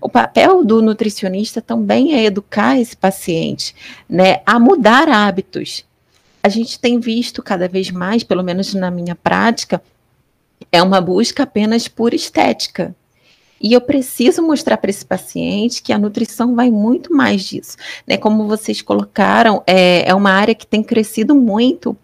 [0.00, 3.74] O papel do nutricionista também é educar esse paciente,
[4.08, 5.84] né, a mudar hábitos,
[6.46, 9.82] a gente tem visto cada vez mais, pelo menos na minha prática,
[10.70, 12.94] é uma busca apenas por estética.
[13.60, 17.76] E eu preciso mostrar para esse paciente que a nutrição vai muito mais disso.
[18.06, 18.16] Né?
[18.16, 21.96] Como vocês colocaram, é, é uma área que tem crescido muito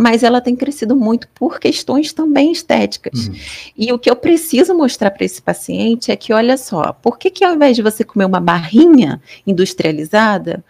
[0.00, 3.28] mas ela tem crescido muito por questões também estéticas.
[3.28, 3.34] Uhum.
[3.76, 7.28] E o que eu preciso mostrar para esse paciente é que, olha só, por que,
[7.28, 10.64] que ao invés de você comer uma barrinha industrializada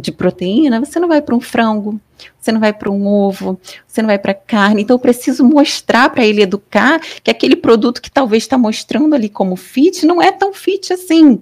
[0.00, 2.00] de proteína, você não vai para um frango,
[2.40, 4.80] você não vai para um ovo, você não vai para carne.
[4.80, 9.28] Então, eu preciso mostrar para ele educar que aquele produto que talvez está mostrando ali
[9.28, 11.38] como fit não é tão fit assim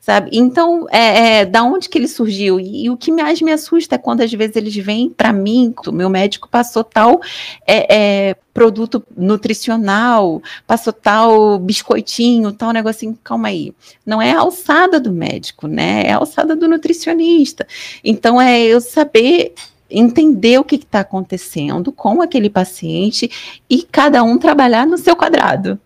[0.00, 0.30] sabe?
[0.32, 2.58] Então, é, é, da onde que ele surgiu?
[2.58, 5.74] E, e, o que mais me assusta é quando às vezes eles vêm para mim,
[5.86, 7.20] o meu médico passou tal
[7.66, 7.96] é,
[8.30, 13.72] é, produto nutricional, passou tal biscoitinho, tal negocinho, calma aí.
[14.04, 16.04] Não é a alçada do médico, né?
[16.06, 17.66] É a alçada do nutricionista.
[18.02, 19.54] Então, é eu saber
[19.90, 25.78] entender o que está acontecendo com aquele paciente e cada um trabalhar no seu quadrado,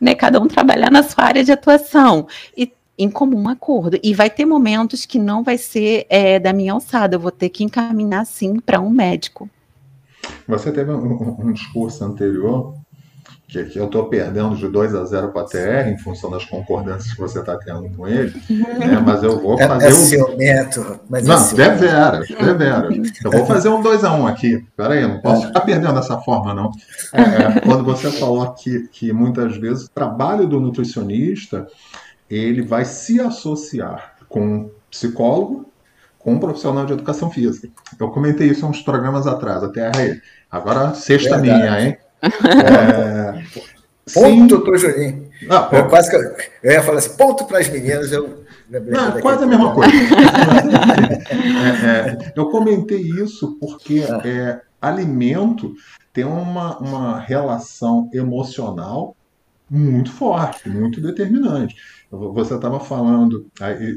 [0.00, 0.14] né?
[0.14, 3.98] Cada um trabalhar na sua área de atuação e em comum acordo.
[4.02, 7.48] E vai ter momentos que não vai ser é, da minha alçada, eu vou ter
[7.48, 9.48] que encaminhar sim para um médico.
[10.46, 12.74] Você teve um, um discurso anterior
[13.50, 16.44] que, que eu estou perdendo de 2 a 0 para a TR em função das
[16.44, 19.02] concordâncias que você está tendo com ele, né?
[19.04, 19.86] mas eu vou é, fazer.
[19.86, 19.96] É, é um...
[19.96, 22.88] ciumento, mas não, é devera, devera.
[23.24, 24.64] Eu vou fazer um 2 a 1 um aqui.
[24.76, 26.70] Peraí, eu não posso ficar perdendo dessa forma, não.
[27.12, 31.66] É, é, quando você falou que, que muitas vezes o trabalho do nutricionista
[32.30, 35.66] ele vai se associar com um psicólogo,
[36.18, 37.68] com um profissional de educação física.
[37.98, 40.20] Eu comentei isso há uns programas atrás, até aí.
[40.50, 41.62] Agora, sexta Verdade.
[41.62, 41.98] minha, hein?
[42.62, 43.70] É...
[44.12, 45.30] Ponto, doutor Juninho.
[45.48, 46.20] Ah, eu quase que eu,
[46.64, 49.92] eu ia falar assim, ponto para as meninas, eu não, quase a mesma coisa.
[51.30, 54.20] é, é, eu comentei isso porque ah.
[54.24, 55.74] é, alimento
[56.12, 59.16] tem uma, uma relação emocional
[59.70, 61.76] muito forte, muito determinante.
[62.10, 63.46] Você estava falando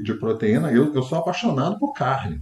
[0.04, 2.40] de proteína, eu, eu sou apaixonado por carne.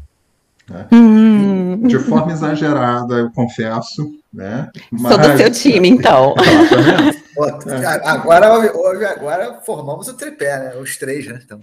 [0.70, 0.88] Né?
[0.92, 1.88] Hum.
[1.88, 4.12] De forma exagerada, eu confesso.
[4.34, 4.70] Né?
[4.92, 5.14] Mas...
[5.14, 6.36] Sou do seu time, então.
[7.68, 8.10] é.
[8.10, 10.76] agora, hoje, agora formamos o tripé, né?
[10.78, 11.40] Os três, né?
[11.44, 11.60] Então,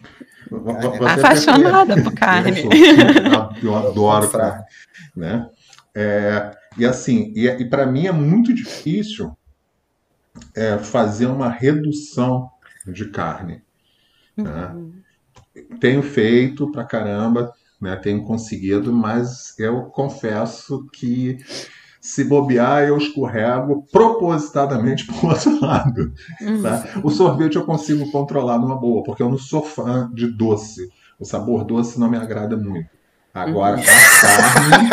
[1.07, 2.64] apaixonada por carne.
[3.62, 4.64] Eu, adoro carne.
[5.14, 5.46] Né?
[5.94, 9.37] É, e assim, e, e para mim é muito difícil
[10.58, 12.50] é, fazer uma redução
[12.84, 13.62] de carne.
[14.36, 14.72] Né?
[14.74, 14.92] Uhum.
[15.80, 17.94] Tenho feito pra caramba, né?
[17.96, 21.38] tenho conseguido, mas eu confesso que
[22.00, 26.12] se bobear, eu escorrego propositadamente para o outro lado.
[26.62, 27.00] Tá?
[27.04, 30.88] O sorvete eu consigo controlar numa boa, porque eu não sou fã de doce.
[31.20, 32.97] O sabor doce não me agrada muito.
[33.42, 33.83] Agora, uhum.
[33.83, 33.85] a
[34.20, 34.90] carne.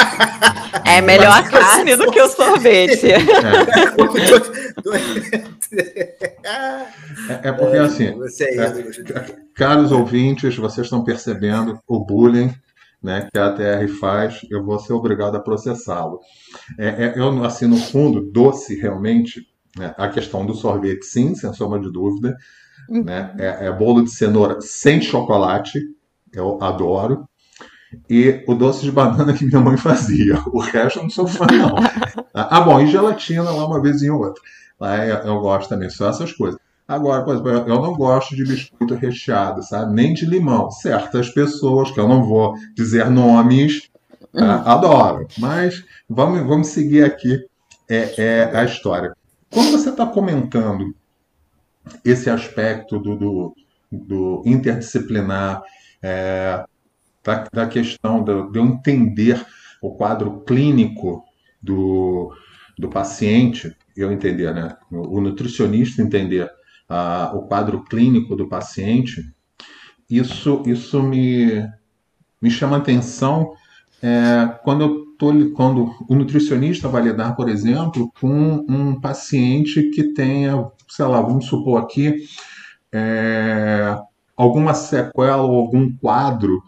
[0.86, 3.12] É melhor a carne do que o sorvete.
[3.12, 3.18] É,
[7.30, 12.54] é, é porque, assim, é, caros ouvintes, vocês estão percebendo o bullying
[13.06, 16.20] né, que a ATR faz, eu vou ser obrigado a processá-lo.
[16.78, 19.46] É, é, eu, assim, no fundo, doce realmente,
[19.78, 22.36] né, a questão do sorvete, sim, sem sombra de dúvida.
[22.90, 25.80] Né, é, é bolo de cenoura sem chocolate,
[26.34, 27.28] eu adoro
[28.10, 30.42] e o doce de banana que minha mãe fazia.
[30.48, 31.76] O resto eu não sou fã, não.
[32.34, 34.42] ah, bom, e gelatina lá uma vez em outra.
[34.80, 36.60] Lá eu, eu gosto também, só essas coisas.
[36.88, 39.94] Agora, por exemplo, eu não gosto de biscoito recheado, sabe?
[39.94, 40.70] Nem de limão.
[40.70, 43.90] Certas pessoas, que eu não vou dizer nomes,
[44.32, 44.58] tá?
[44.58, 44.70] Hum.
[44.70, 45.28] adoro.
[45.40, 47.44] Mas vamos, vamos seguir aqui
[47.90, 49.16] é, é a história.
[49.50, 50.94] Quando você está comentando
[52.04, 53.56] esse aspecto do, do,
[53.92, 55.64] do interdisciplinar,
[56.04, 56.66] é,
[57.26, 59.44] da, da questão de, eu entender
[59.82, 61.24] o quadro clínico
[61.62, 62.32] do,
[62.78, 64.78] do paciente, eu entender, né?
[64.92, 66.46] O nutricionista entender
[66.90, 69.22] uh, o quadro clínico do paciente,
[70.10, 71.68] isso, isso me,
[72.42, 73.54] me chama atenção
[74.02, 80.14] é, quando eu tô, quando o nutricionista vai lidar, por exemplo, com um paciente que
[80.14, 82.28] tenha, sei lá, vamos supor aqui,
[82.94, 83.98] é,
[84.38, 86.62] alguma sequela ou algum quadro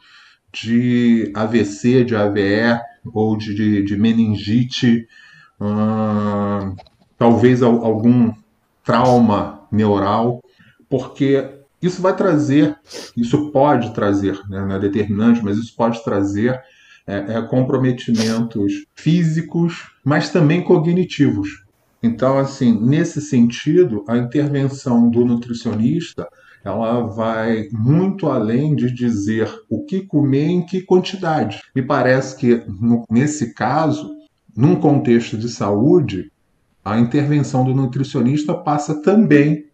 [0.61, 2.79] de AVC, de AVE
[3.13, 5.07] ou de, de, de meningite,
[7.17, 8.31] talvez algum
[8.83, 10.41] trauma neural,
[10.89, 12.75] porque isso vai trazer,
[13.15, 16.59] isso pode trazer, né, não é determinante, mas isso pode trazer
[17.05, 21.63] é, é, comprometimentos físicos, mas também cognitivos.
[22.01, 26.27] Então, assim, nesse sentido, a intervenção do nutricionista
[26.67, 31.61] ela vai muito além de dizer o que comer em que quantidade.
[31.75, 34.11] Me parece que, no, nesse caso,
[34.55, 36.31] num contexto de saúde,
[36.83, 39.65] a intervenção do nutricionista passa também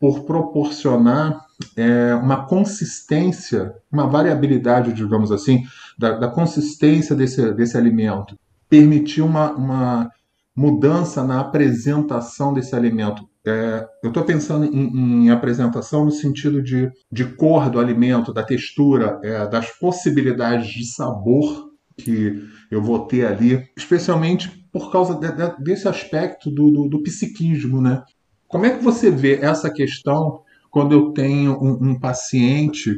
[0.00, 1.44] por proporcionar
[1.76, 5.64] é, uma consistência, uma variabilidade, digamos assim,
[5.98, 10.10] da, da consistência desse, desse alimento, permitir uma, uma
[10.54, 13.27] mudança na apresentação desse alimento.
[13.46, 18.42] É, eu estou pensando em, em, apresentação no sentido de, de cor do alimento, da
[18.42, 25.30] textura, é, das possibilidades de sabor que eu vou ter ali, especialmente por causa de,
[25.32, 28.02] de, desse aspecto do, do, do, psiquismo, né?
[28.46, 32.94] Como é que você vê essa questão quando eu tenho um, um paciente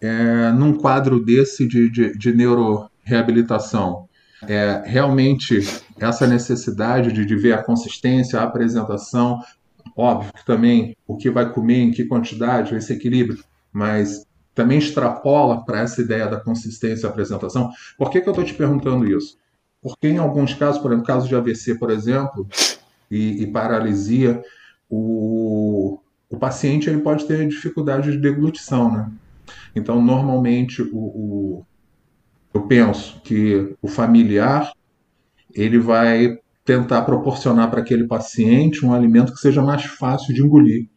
[0.00, 4.05] é, num quadro desse de, de, de neuroreabilitação?
[4.42, 5.60] É, realmente
[5.98, 9.40] essa necessidade de, de ver a consistência, a apresentação,
[9.96, 15.64] óbvio que também o que vai comer, em que quantidade, esse equilíbrio, mas também extrapola
[15.64, 17.70] para essa ideia da consistência e apresentação.
[17.96, 19.38] Por que, que eu estou te perguntando isso?
[19.82, 22.46] Porque em alguns casos, por exemplo, caso de AVC, por exemplo,
[23.10, 24.42] e, e paralisia,
[24.88, 29.10] o, o paciente ele pode ter dificuldade de deglutição, né?
[29.74, 31.66] Então, normalmente, o, o,
[32.56, 34.72] eu penso que o familiar
[35.54, 40.88] ele vai tentar proporcionar para aquele paciente um alimento que seja mais fácil de engolir,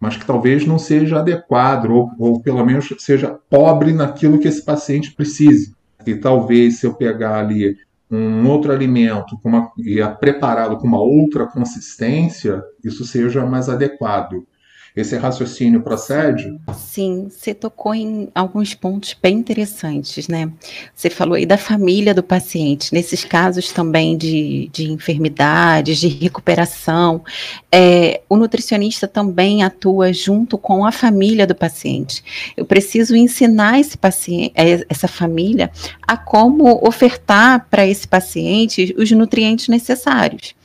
[0.00, 4.64] mas que talvez não seja adequado ou, ou pelo menos seja pobre naquilo que esse
[4.64, 5.74] paciente precise.
[6.04, 7.76] E talvez se eu pegar ali
[8.10, 14.44] um outro alimento uma, e prepará-lo com uma outra consistência, isso seja mais adequado.
[14.96, 16.58] Esse raciocínio procede?
[16.74, 20.50] Sim, você tocou em alguns pontos bem interessantes, né?
[20.94, 27.22] Você falou aí da família do paciente, nesses casos também de, de enfermidades, de recuperação.
[27.70, 32.24] É, o nutricionista também atua junto com a família do paciente.
[32.56, 35.70] Eu preciso ensinar esse paciente, é, essa família,
[36.08, 40.55] a como ofertar para esse paciente os nutrientes necessários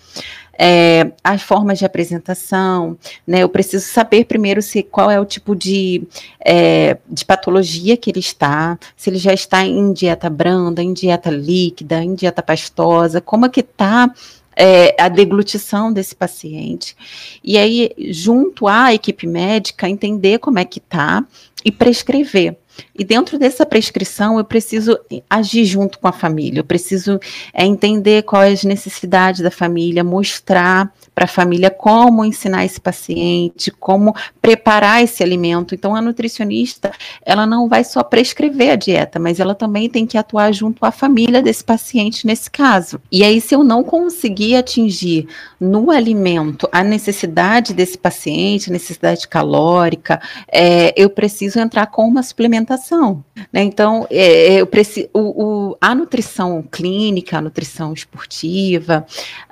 [0.57, 3.43] é, as formas de apresentação, né?
[3.43, 6.03] Eu preciso saber primeiro se qual é o tipo de,
[6.45, 11.29] é, de patologia que ele está, se ele já está em dieta branda, em dieta
[11.29, 14.13] líquida, em dieta pastosa, como é que está
[14.55, 16.95] é, a deglutição desse paciente.
[17.43, 21.25] E aí, junto à equipe médica, entender como é que está
[21.63, 22.57] e prescrever.
[22.97, 27.19] E dentro dessa prescrição, eu preciso agir junto com a família, eu preciso
[27.53, 33.69] é, entender quais as necessidades da família, mostrar para a família como ensinar esse paciente,
[33.71, 35.75] como preparar esse alimento.
[35.75, 36.91] Então, a nutricionista,
[37.25, 40.91] ela não vai só prescrever a dieta, mas ela também tem que atuar junto à
[40.91, 42.99] família desse paciente nesse caso.
[43.11, 45.27] E aí, se eu não conseguir atingir
[45.59, 50.21] no alimento a necessidade desse paciente, necessidade calórica,
[50.51, 53.23] é, eu preciso entrar com uma suplementação.
[53.51, 53.63] Né?
[53.63, 59.05] Então, é, eu preciso, o, o, a nutrição clínica, a nutrição esportiva,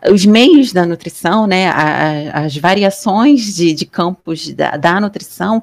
[0.10, 5.62] os meios da nutrição, né, a, as variações de, de campos da, da, nutrição,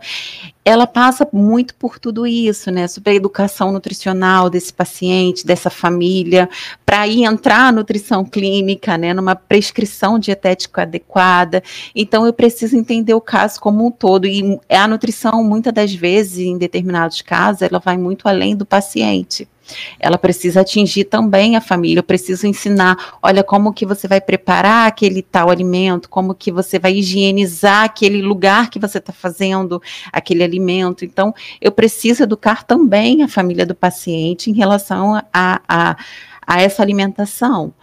[0.64, 6.48] ela passa muito por tudo isso, né, sobre a educação nutricional desse paciente, dessa família,
[6.84, 11.62] para ir entrar a nutrição clínica, né, numa prescrição dietética adequada.
[11.94, 16.38] Então, eu preciso entender o caso como um todo, e a nutrição, muitas das vezes,
[16.38, 19.48] em determinados casos, ela vai muito além do paciente.
[19.98, 24.86] Ela precisa atingir também a família, eu preciso ensinar, olha como que você vai preparar
[24.86, 29.80] aquele tal alimento, como que você vai higienizar aquele lugar que você está fazendo
[30.12, 31.04] aquele alimento.
[31.04, 35.96] Então, eu preciso educar também a família do paciente em relação a, a
[36.46, 37.74] a essa alimentação.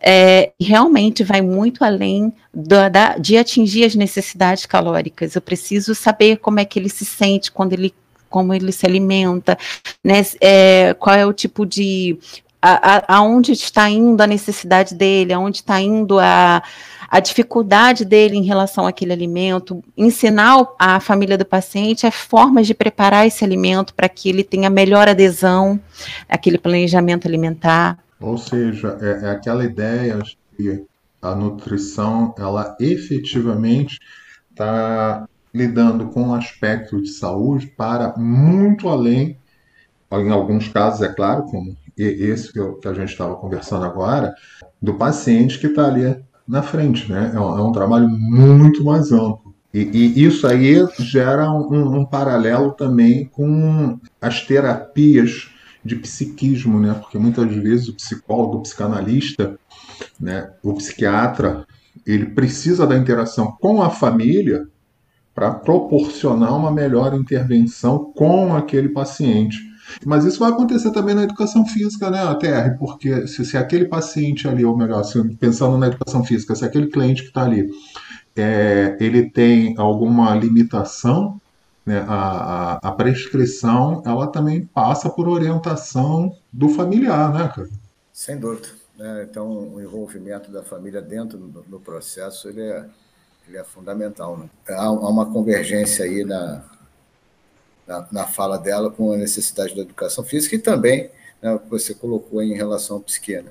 [0.00, 5.34] É, realmente vai muito além da, da, de atingir as necessidades calóricas.
[5.34, 7.92] Eu preciso saber como é que ele se sente quando ele
[8.28, 9.56] como ele se alimenta,
[10.02, 10.22] né?
[10.40, 12.18] É, qual é o tipo de
[13.06, 16.62] aonde está indo a necessidade dele, aonde está indo a,
[17.08, 22.74] a dificuldade dele em relação àquele alimento, ensinar a família do paciente as formas de
[22.74, 25.78] preparar esse alimento para que ele tenha melhor adesão
[26.28, 27.98] àquele planejamento alimentar.
[28.20, 30.18] Ou seja, é, é aquela ideia
[30.56, 30.84] que
[31.20, 33.98] a nutrição, ela efetivamente
[34.50, 39.38] está lidando com o aspecto de saúde para muito além,
[40.12, 44.34] em alguns casos, é claro, como esse que, que a gente estava conversando agora,
[44.80, 47.32] do paciente que está ali na frente, né?
[47.34, 49.54] É um, é um, trabalho muito mais amplo.
[49.72, 55.50] E, e isso aí gera um, um, paralelo também com as terapias
[55.82, 56.94] de psiquismo, né?
[56.94, 59.58] Porque muitas vezes o psicólogo, o psicanalista,
[60.20, 61.66] né, o psiquiatra,
[62.06, 64.68] ele precisa da interação com a família
[65.36, 69.58] para proporcionar uma melhor intervenção com aquele paciente.
[70.04, 72.78] Mas isso vai acontecer também na educação física, né, TR?
[72.78, 76.86] Porque se, se aquele paciente ali, ou melhor, se, pensando na educação física, se aquele
[76.86, 77.70] cliente que está ali,
[78.34, 81.38] é, ele tem alguma limitação,
[81.84, 87.68] né, a, a, a, prescrição, ela também passa por orientação do familiar, né, cara?
[88.10, 88.68] Sem dúvida.
[88.96, 89.26] Né?
[89.30, 92.86] Então, o envolvimento da família dentro do, do processo, ele é,
[93.48, 94.36] ele é fundamental.
[94.36, 94.48] Né?
[94.68, 96.62] Há, uma convergência aí na,
[97.86, 101.70] na, na, fala dela com a necessidade da educação física e também né, o que
[101.70, 103.36] você colocou em relação ao psique.
[103.36, 103.50] Né?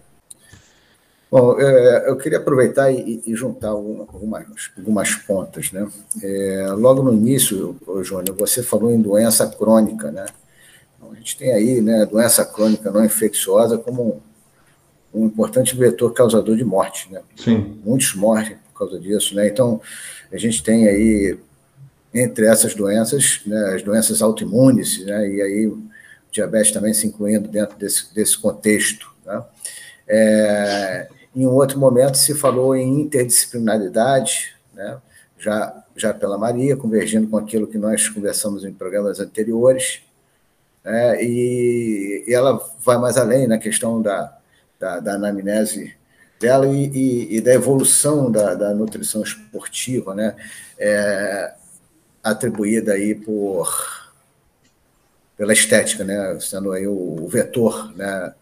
[1.31, 4.45] Bom, é, eu queria aproveitar e, juntar algumas,
[4.77, 5.71] algumas pontas.
[5.71, 5.87] Né?
[6.21, 10.11] É, logo no início, Júnior, você falou em doença crônica.
[10.11, 10.25] Né?
[10.97, 14.21] Então, a gente tem aí né, doença crônica não infecciosa como
[15.13, 17.11] um, um importante vetor causador de morte.
[17.11, 17.21] Né?
[17.35, 17.79] Sim.
[17.83, 19.33] Muitos morrem por causa disso.
[19.33, 19.47] Né?
[19.47, 19.81] Então,
[20.31, 21.39] a gente tem aí
[22.13, 25.83] entre essas doenças, né, as doenças autoimunes, né, e aí o
[26.31, 29.13] diabetes também se incluindo dentro desse, desse contexto.
[29.25, 29.43] Né.
[30.07, 34.97] É, em um outro momento se falou em interdisciplinaridade, né,
[35.37, 40.01] já, já pela Maria, convergindo com aquilo que nós conversamos em programas anteriores,
[40.85, 44.37] né, e, e, ela vai mais além na questão da,
[44.79, 45.95] da, da anamnese
[46.39, 50.35] dela e, e, e, da evolução da, da nutrição esportiva, né?
[50.77, 51.53] É,
[52.23, 54.03] atribuída aí por
[55.37, 58.33] pela estética, né, sendo aí o, o vetor, né,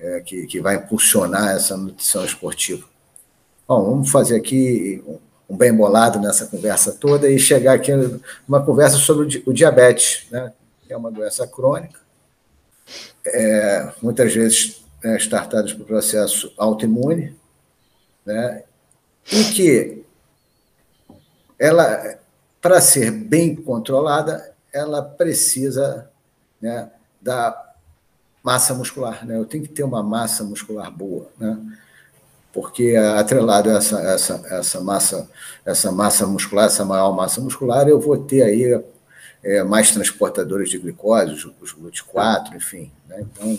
[0.00, 2.86] é, que, que vai impulsionar essa nutrição esportiva.
[3.68, 5.02] Bom, vamos fazer aqui
[5.48, 7.92] um bem bolado nessa conversa toda e chegar aqui
[8.48, 10.52] numa conversa sobre o, diabetes, né,
[10.86, 12.00] que é uma doença crônica,
[13.26, 17.36] é, muitas vezes é, startadas por processo autoimune,
[18.24, 18.62] né,
[19.32, 20.04] e que
[21.58, 22.18] ela
[22.62, 26.08] para ser bem controlada, ela precisa
[26.60, 26.88] né,
[27.20, 27.74] da
[28.42, 29.26] massa muscular.
[29.26, 29.36] Né?
[29.36, 31.58] Eu tenho que ter uma massa muscular boa, né?
[32.52, 35.28] porque atrelado a essa, essa, essa, massa,
[35.66, 38.80] essa massa muscular, essa maior massa muscular, eu vou ter aí
[39.44, 42.92] é, mais transportadores de glicose, os, os GLUT4, enfim.
[43.08, 43.20] Né?
[43.20, 43.58] Então,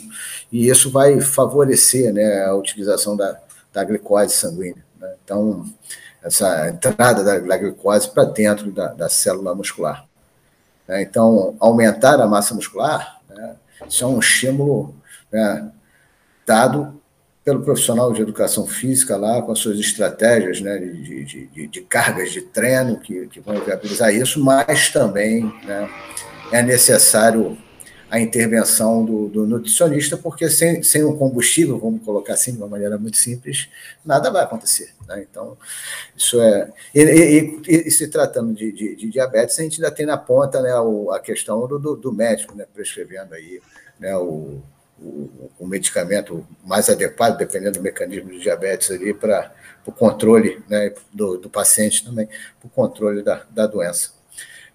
[0.52, 3.40] e isso vai favorecer né, a utilização da,
[3.72, 4.84] da glicose sanguínea.
[5.00, 5.14] Né?
[5.24, 5.66] Então,
[6.24, 10.06] essa entrada da, da glicose para dentro da, da, célula muscular.
[10.88, 11.02] Né?
[11.02, 13.56] Então, aumentar a massa muscular, né?
[13.88, 14.96] isso é um estímulo
[15.32, 15.70] né,
[16.46, 17.02] dado
[17.44, 21.82] pelo profissional de educação física lá, com as suas estratégias né, de, de, de, de
[21.82, 25.90] cargas de treino que, que vão viabilizar isso, mas também né,
[26.52, 27.58] é necessário
[28.14, 32.68] a intervenção do, do, nutricionista, porque sem, sem um combustível, vamos colocar assim de uma
[32.68, 33.68] maneira muito simples,
[34.06, 34.94] nada vai acontecer.
[35.08, 35.26] Né?
[35.28, 35.58] Então,
[36.16, 36.72] isso é.
[36.94, 40.16] E, e, e, e se tratando de, de, de, diabetes, a gente ainda tem na
[40.16, 43.60] ponta né, o, a questão do, do, do, médico né, prescrevendo aí
[44.00, 44.62] né, o,
[45.04, 49.52] o, o, medicamento mais adequado, dependendo do mecanismo de diabetes ali, para
[49.86, 54.12] o controle né, do, do paciente também, para o controle da, da doença.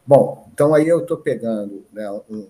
[0.07, 2.47] Bom, então aí eu estou pegando né, um,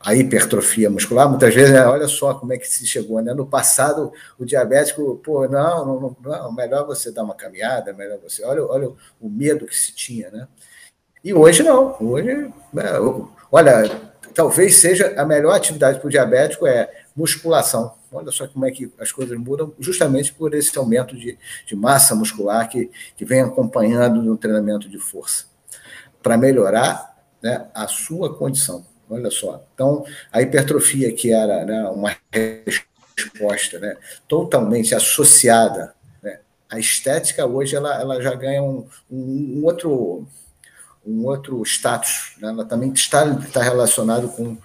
[0.00, 3.34] a hipertrofia muscular, muitas vezes, né, olha só como é que se chegou, né?
[3.34, 8.42] No passado, o diabético, pô, não, não, não, melhor você dar uma caminhada, melhor você,
[8.44, 8.88] olha, olha
[9.20, 10.48] o medo que se tinha, né?
[11.22, 12.84] E hoje não, hoje, né,
[13.52, 17.94] olha, talvez seja a melhor atividade para o diabético é musculação.
[18.12, 22.14] Olha só como é que as coisas mudam, justamente por esse aumento de, de massa
[22.14, 25.44] muscular que, que vem acompanhando no treinamento de força,
[26.22, 28.84] para melhorar né, a sua condição.
[29.08, 29.64] Olha só.
[29.74, 33.96] Então, a hipertrofia, que era né, uma resposta né,
[34.28, 36.38] totalmente associada né,
[36.68, 40.26] à estética, hoje ela, ela já ganha um, um outro
[41.04, 42.50] um outro status, né?
[42.50, 44.56] ela também está, está relacionado com,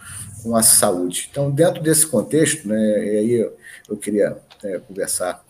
[0.46, 1.28] com a saúde.
[1.32, 3.58] Então, dentro desse contexto, né, e aí eu,
[3.90, 5.44] eu queria é, conversar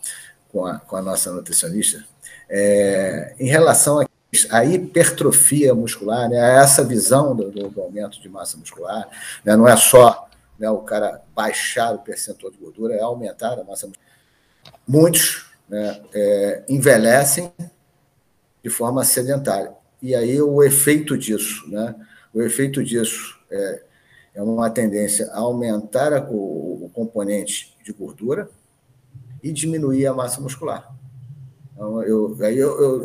[0.50, 2.02] com a, com a nossa nutricionista,
[2.48, 4.06] é, em relação a
[4.50, 6.36] a hipertrofia muscular, né?
[6.56, 9.08] essa visão do, do, do, aumento de massa muscular,
[9.42, 9.56] né?
[9.56, 10.28] não é só
[10.58, 14.10] né, o cara baixar o percentual de gordura, é aumentar a massa muscular.
[14.86, 17.50] Muitos né, é, envelhecem
[18.62, 19.72] de forma sedentária.
[20.02, 21.94] E aí o efeito disso, né?
[22.34, 23.82] o efeito disso é,
[24.36, 28.50] é uma tendência a aumentar a, o, o componente de gordura
[29.42, 30.94] e diminuir a massa muscular.
[31.72, 32.36] Então, eu,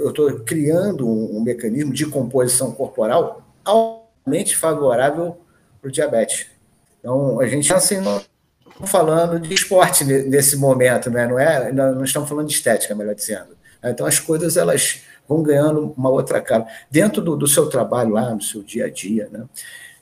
[0.09, 5.37] estou criando um, um, mecanismo de composição corporal altamente favorável
[5.79, 6.47] para o diabetes.
[6.99, 8.21] Então, a gente assim, não
[8.85, 11.27] falando de esporte nesse momento, né?
[11.27, 13.57] não, é, não estamos falando de estética, melhor dizendo.
[13.83, 16.67] Então, as coisas elas vão ganhando uma outra cara.
[16.89, 19.45] Dentro do, do seu trabalho lá, no seu dia a dia, né?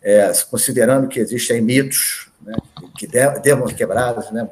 [0.02, 2.56] É, considerando que existem mitos né,
[2.98, 3.08] que
[3.42, 4.50] demos quebradas, né,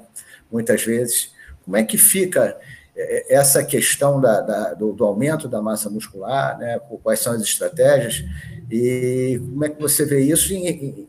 [0.52, 1.32] muitas vezes.
[1.64, 2.58] Como é que fica
[2.96, 7.42] é, essa questão da, da, do, do, aumento da massa muscular, né, quais são as
[7.42, 8.24] estratégias,
[8.70, 11.08] e como é que você vê isso em, em,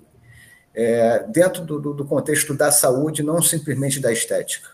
[0.74, 4.68] é, dentro do, do contexto da saúde, não simplesmente da estética?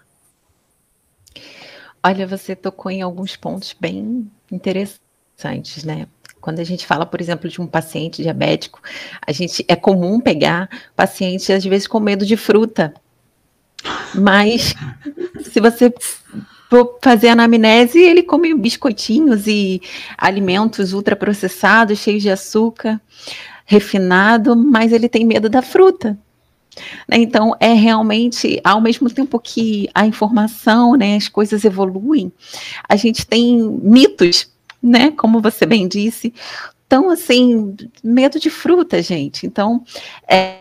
[2.02, 6.06] Olha, você tocou em alguns pontos bem interessantes, né?
[6.44, 8.78] Quando a gente fala, por exemplo, de um paciente diabético,
[9.26, 12.92] a gente é comum pegar paciente às vezes com medo de fruta.
[14.14, 14.74] Mas
[15.42, 15.90] se você
[16.68, 19.80] for fazer anamnese, ele come biscoitinhos e
[20.18, 23.00] alimentos ultraprocessados, cheios de açúcar,
[23.64, 26.10] refinado, mas ele tem medo da fruta.
[27.08, 27.16] Né?
[27.20, 32.30] Então, é realmente, ao mesmo tempo que a informação, né, as coisas evoluem,
[32.86, 34.52] a gente tem mitos,
[34.84, 36.34] né, como você bem disse,
[36.86, 39.46] tão assim, medo de fruta, gente.
[39.46, 39.82] Então,
[40.28, 40.58] é,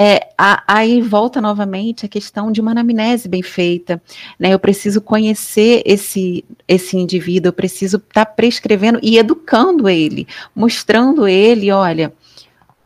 [0.00, 4.02] é, a, aí volta novamente a questão de uma anamnese bem feita,
[4.36, 4.52] né?
[4.52, 11.28] Eu preciso conhecer esse, esse indivíduo, eu preciso estar tá prescrevendo e educando ele, mostrando
[11.28, 12.12] ele, olha,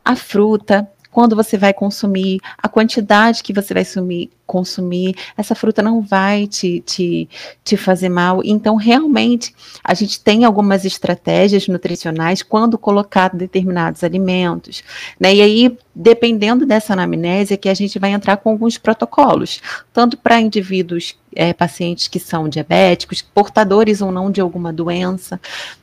[0.05, 5.83] a fruta, quando você vai consumir, a quantidade que você vai sumir, consumir, essa fruta
[5.83, 7.29] não vai te, te,
[7.65, 8.41] te fazer mal.
[8.45, 14.83] Então, realmente, a gente tem algumas estratégias nutricionais quando colocar determinados alimentos,
[15.19, 15.35] né?
[15.35, 19.61] E aí, dependendo dessa anamnese, é que a gente vai entrar com alguns protocolos,
[19.93, 25.39] tanto para indivíduos, é, pacientes que são diabéticos, portadores ou não de alguma doença,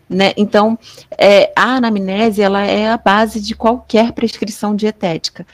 [0.10, 0.34] né?
[0.36, 0.78] Então,
[1.18, 5.46] é, a anamnese ela é a base de qualquer prescrição dietética.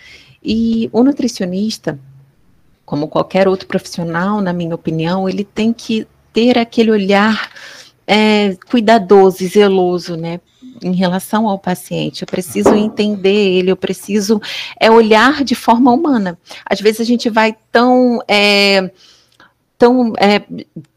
[0.43, 1.99] E o nutricionista,
[2.89, 7.51] como qualquer outro profissional, na minha opinião, ele tem que ter aquele olhar
[8.07, 10.41] é, cuidadoso e zeloso, né?
[10.81, 14.41] Em relação ao paciente, eu preciso entender ele, eu preciso
[14.79, 16.35] é olhar de forma humana.
[16.65, 18.89] Às vezes a gente vai tão é,
[20.19, 20.41] é,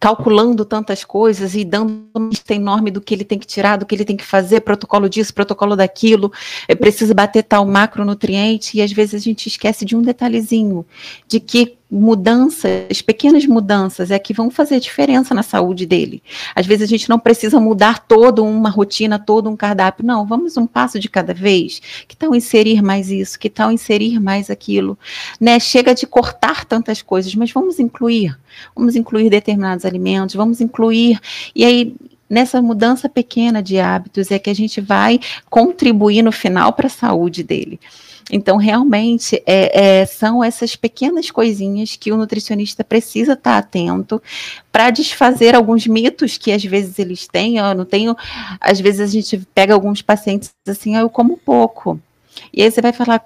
[0.00, 3.86] calculando tantas coisas e dando uma lista enorme do que ele tem que tirar, do
[3.86, 6.32] que ele tem que fazer, protocolo disso, protocolo daquilo,
[6.66, 10.84] é preciso bater tal macronutriente, e às vezes a gente esquece de um detalhezinho,
[11.28, 16.22] de que mudanças, pequenas mudanças, é que vão fazer diferença na saúde dele.
[16.54, 20.06] Às vezes a gente não precisa mudar toda uma rotina, todo um cardápio.
[20.06, 21.82] Não, vamos um passo de cada vez.
[22.08, 23.38] Que tal inserir mais isso?
[23.38, 24.98] Que tal inserir mais aquilo?
[25.38, 25.60] Né?
[25.60, 28.38] Chega de cortar tantas coisas, mas vamos incluir.
[28.74, 31.20] Vamos incluir determinados alimentos, vamos incluir.
[31.54, 31.94] E aí,
[32.28, 35.20] nessa mudança pequena de hábitos é que a gente vai
[35.50, 37.78] contribuir no final para a saúde dele.
[38.34, 44.22] Então, realmente, é, é, são essas pequenas coisinhas que o nutricionista precisa estar atento
[44.72, 47.58] para desfazer alguns mitos que às vezes eles têm.
[47.58, 48.16] Eu não tenho,
[48.58, 52.00] às vezes a gente pega alguns pacientes assim, ah, eu como pouco.
[52.50, 53.22] E aí você vai falar,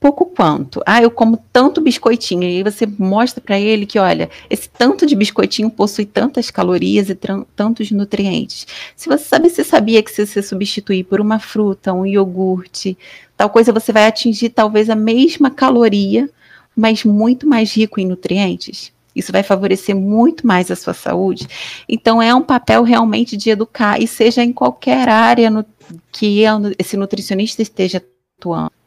[0.00, 0.82] pouco quanto?
[0.86, 2.44] Ah, eu como tanto biscoitinho.
[2.44, 7.10] E aí você mostra para ele que, olha, esse tanto de biscoitinho possui tantas calorias
[7.10, 7.18] e
[7.54, 8.66] tantos nutrientes.
[8.96, 12.96] Se você sabe, você sabia que se você substituir por uma fruta, um iogurte,
[13.36, 16.30] tal coisa, você vai atingir talvez a mesma caloria,
[16.74, 18.92] mas muito mais rico em nutrientes.
[19.14, 21.46] Isso vai favorecer muito mais a sua saúde.
[21.86, 25.64] Então, é um papel realmente de educar, e seja em qualquer área no,
[26.10, 26.42] que
[26.78, 28.02] esse nutricionista esteja
[28.38, 28.79] atuando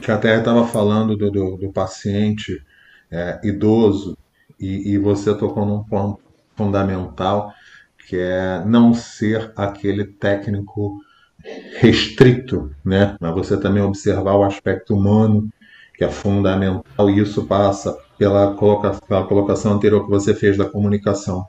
[0.00, 2.64] que até estava falando do, do, do paciente
[3.10, 4.16] é, idoso
[4.58, 6.20] e, e, você tocou num ponto
[6.56, 7.52] fundamental
[8.08, 10.98] que é não ser aquele técnico
[11.78, 13.16] restrito, né?
[13.20, 15.48] Mas você também observar o aspecto humano
[15.94, 20.64] que é fundamental e isso passa pela colocação, pela colocação anterior que você fez da
[20.64, 21.46] comunicação.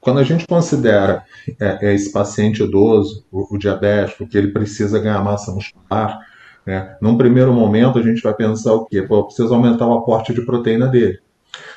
[0.00, 1.24] Quando a gente considera
[1.58, 6.20] é, é esse paciente idoso, o, o diabético, que ele precisa ganhar massa muscular,
[6.66, 6.96] né?
[7.00, 9.02] Num primeiro momento, a gente vai pensar o quê?
[9.02, 11.18] Pô, eu preciso aumentar o aporte de proteína dele.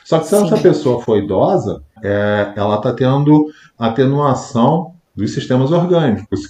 [0.03, 0.45] Só que se Sim.
[0.45, 6.45] essa pessoa for idosa, é, ela está tendo atenuação dos sistemas orgânicos,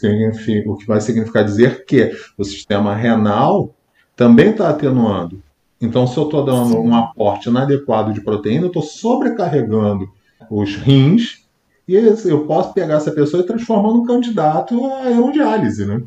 [0.65, 3.73] o que vai significar dizer que o sistema renal
[4.15, 5.41] também está atenuando.
[5.79, 6.77] Então, se eu estou dando Sim.
[6.79, 10.09] um aporte inadequado de proteína, eu estou sobrecarregando
[10.49, 11.45] os rins
[11.88, 16.03] e eu posso pegar essa pessoa e transformar num candidato a hemodiálise, né?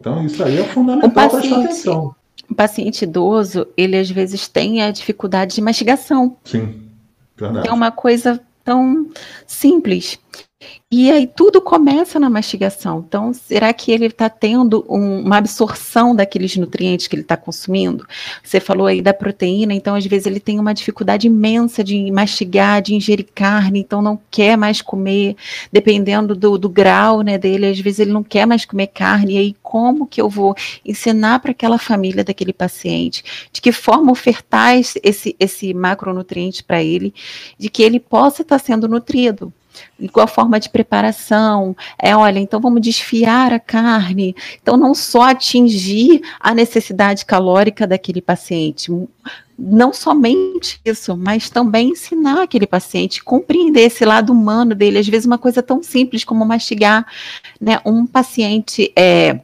[0.00, 2.14] Então, isso aí é fundamental para prestar atenção.
[2.48, 6.36] O paciente idoso, ele às vezes tem a dificuldade de mastigação.
[6.44, 6.82] Sim,
[7.36, 7.68] verdade.
[7.68, 9.10] É uma coisa tão
[9.46, 10.18] simples.
[10.92, 13.04] E aí tudo começa na mastigação.
[13.06, 18.06] Então, será que ele está tendo um, uma absorção daqueles nutrientes que ele está consumindo?
[18.42, 22.82] Você falou aí da proteína, então às vezes ele tem uma dificuldade imensa de mastigar,
[22.82, 25.36] de ingerir carne, então não quer mais comer,
[25.72, 29.34] dependendo do, do grau né, dele, às vezes ele não quer mais comer carne.
[29.34, 33.48] E aí, como que eu vou ensinar para aquela família daquele paciente?
[33.52, 35.00] De que forma ofertar esse,
[35.38, 37.14] esse, macronutriente para ele,
[37.58, 39.52] de que ele possa estar tá sendo nutrido?
[40.16, 46.22] A forma de preparação, é, olha, então vamos desfiar a carne, então não só atingir
[46.38, 48.90] a necessidade calórica daquele paciente,
[49.58, 55.26] não somente isso, mas também ensinar aquele paciente, compreender esse lado humano dele, às vezes
[55.26, 57.06] uma coisa tão simples como mastigar,
[57.60, 59.40] né, um paciente é,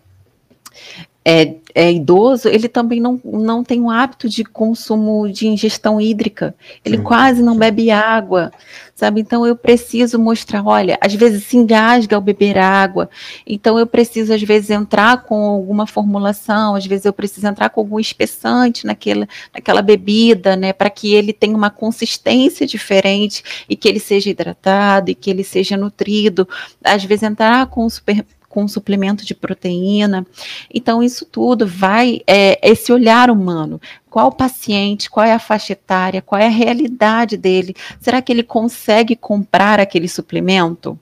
[1.29, 6.55] é, é, idoso, ele também não, não tem o hábito de consumo de ingestão hídrica,
[6.85, 7.59] ele sim, quase não sim.
[7.59, 8.53] bebe água,
[8.95, 9.23] sabe?
[9.23, 13.11] Então eu preciso mostrar, olha, às vezes se engasga ao beber água,
[13.45, 17.81] então eu preciso às vezes entrar com alguma formulação, às vezes eu preciso entrar com
[17.81, 23.89] algum espessante naquela, naquela bebida, né, para que ele tenha uma consistência diferente e que
[23.89, 26.49] ele seja hidratado e que ele seja nutrido,
[26.85, 28.25] às vezes entrar com super,
[28.57, 30.27] com suplemento de proteína.
[30.73, 33.79] Então, isso tudo vai, é, esse olhar humano,
[34.17, 37.77] qual paciente, qual é a faixa etária, qual é a realidade dele.
[38.01, 40.99] Será que ele consegue comprar aquele suplemento?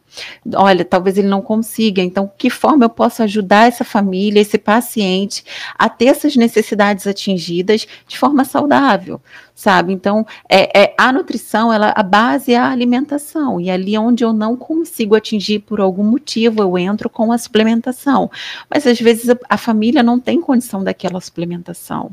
[0.52, 2.02] Olha, talvez ele não consiga.
[2.02, 5.44] Então, que forma eu posso ajudar essa família, esse paciente,
[5.78, 9.20] a ter essas necessidades atingidas de forma saudável,
[9.54, 9.92] sabe?
[9.92, 13.60] Então, é, é, a nutrição, ela, a base é a alimentação.
[13.60, 18.28] E ali onde eu não consigo atingir por algum motivo, eu entro com a suplementação.
[18.68, 22.10] Mas às vezes a, a família não tem condição daquela suplementação.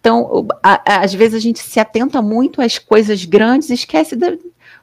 [0.00, 4.38] Então, às vezes a gente se atenta muito às coisas grandes e esquece do,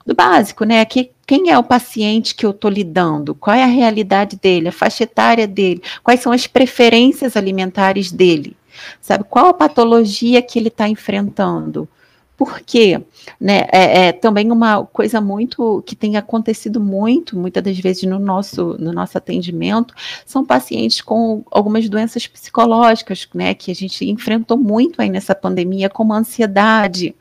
[0.06, 0.86] do básico, né?
[0.86, 3.34] Que, quem é o paciente que eu estou lidando?
[3.34, 5.82] Qual é a realidade dele, a faixa etária dele?
[6.04, 8.56] Quais são as preferências alimentares dele?
[9.02, 9.24] Sabe?
[9.24, 11.90] Qual a patologia que ele está enfrentando?
[12.38, 13.02] Por quê?
[13.42, 18.20] Né, é, é, também uma coisa muito que tem acontecido muito, muitas das vezes no
[18.20, 24.56] nosso, no nosso atendimento, são pacientes com algumas doenças psicológicas, né, que a gente enfrentou
[24.56, 27.16] muito aí nessa pandemia, como a ansiedade.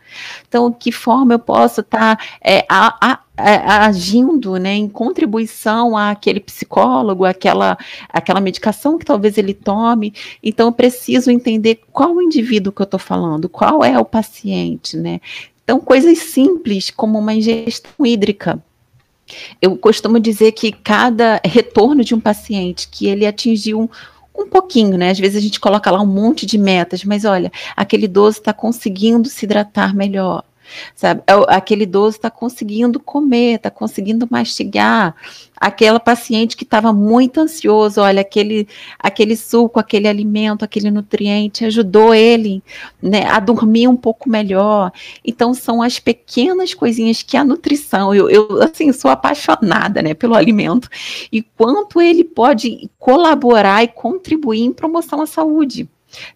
[0.47, 7.24] Então, que forma eu posso estar tá, é, a, agindo né, em contribuição àquele psicólogo,
[7.24, 7.76] àquela,
[8.09, 10.14] àquela medicação que talvez ele tome.
[10.43, 14.97] Então, eu preciso entender qual o indivíduo que eu estou falando, qual é o paciente,
[14.97, 15.20] né?
[15.62, 18.62] Então, coisas simples como uma ingestão hídrica.
[19.61, 23.89] Eu costumo dizer que cada retorno de um paciente que ele atingiu um,
[24.43, 25.11] um pouquinho, né?
[25.11, 28.53] Às vezes a gente coloca lá um monte de metas, mas olha, aquele idoso está
[28.53, 30.45] conseguindo se hidratar melhor,
[30.95, 31.23] sabe?
[31.27, 35.14] É aquele idoso está conseguindo comer, está conseguindo mastigar.
[35.59, 42.14] Aquela paciente que estava muito ansioso, olha, aquele, aquele suco, aquele alimento, aquele nutriente ajudou
[42.14, 42.62] ele
[43.01, 44.93] né, a dormir um pouco melhor.
[45.25, 50.35] Então, são as pequenas coisinhas que a nutrição, eu, eu assim, sou apaixonada né, pelo
[50.35, 50.91] alimento,
[51.33, 55.89] e quanto ele pode colaborar e contribuir em promoção à saúde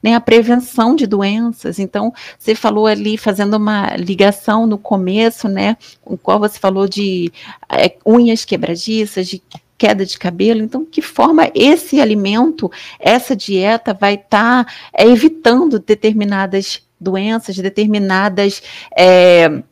[0.03, 1.79] né, a prevenção de doenças.
[1.79, 7.33] Então, você falou ali, fazendo uma ligação no começo, né, com qual você falou de
[7.69, 9.43] é, unhas quebradiças, de
[9.81, 10.63] queda de cabelo.
[10.63, 18.63] Então, que forma esse alimento, essa dieta vai estar tá, é, evitando determinadas doenças, determinadas
[18.95, 19.63] é,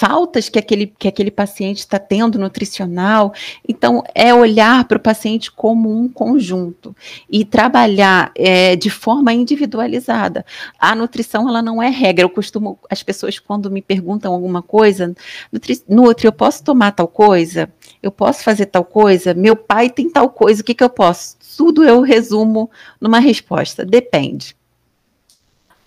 [0.00, 3.34] faltas que aquele, que aquele paciente está tendo nutricional.
[3.68, 6.96] Então, é olhar para o paciente como um conjunto
[7.28, 10.46] e trabalhar é, de forma individualizada.
[10.78, 12.24] A nutrição, ela não é regra.
[12.24, 15.14] Eu costumo, as pessoas, quando me perguntam alguma coisa,
[15.52, 17.70] Nutri, Nutri eu posso tomar tal coisa?
[18.02, 19.34] Eu posso fazer tal coisa?
[19.34, 21.36] Meu pai tem tal coisa, o que, que eu posso?
[21.58, 24.56] Tudo eu resumo numa resposta: depende.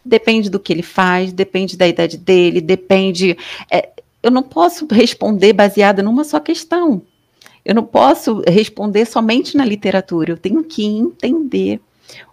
[0.05, 3.37] Depende do que ele faz, depende da idade dele, depende.
[3.71, 3.92] É,
[4.23, 7.01] eu não posso responder baseada numa só questão.
[7.65, 10.31] Eu não posso responder somente na literatura.
[10.31, 11.81] Eu tenho que entender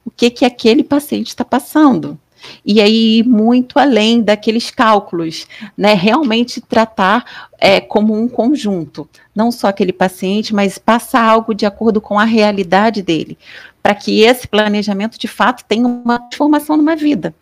[0.04, 2.18] o que que aquele paciente está passando.
[2.64, 5.92] E aí, muito além daqueles cálculos, né?
[5.92, 12.00] Realmente tratar é, como um conjunto, não só aquele paciente, mas passar algo de acordo
[12.00, 13.36] com a realidade dele,
[13.82, 17.34] para que esse planejamento de fato tenha uma transformação numa vida.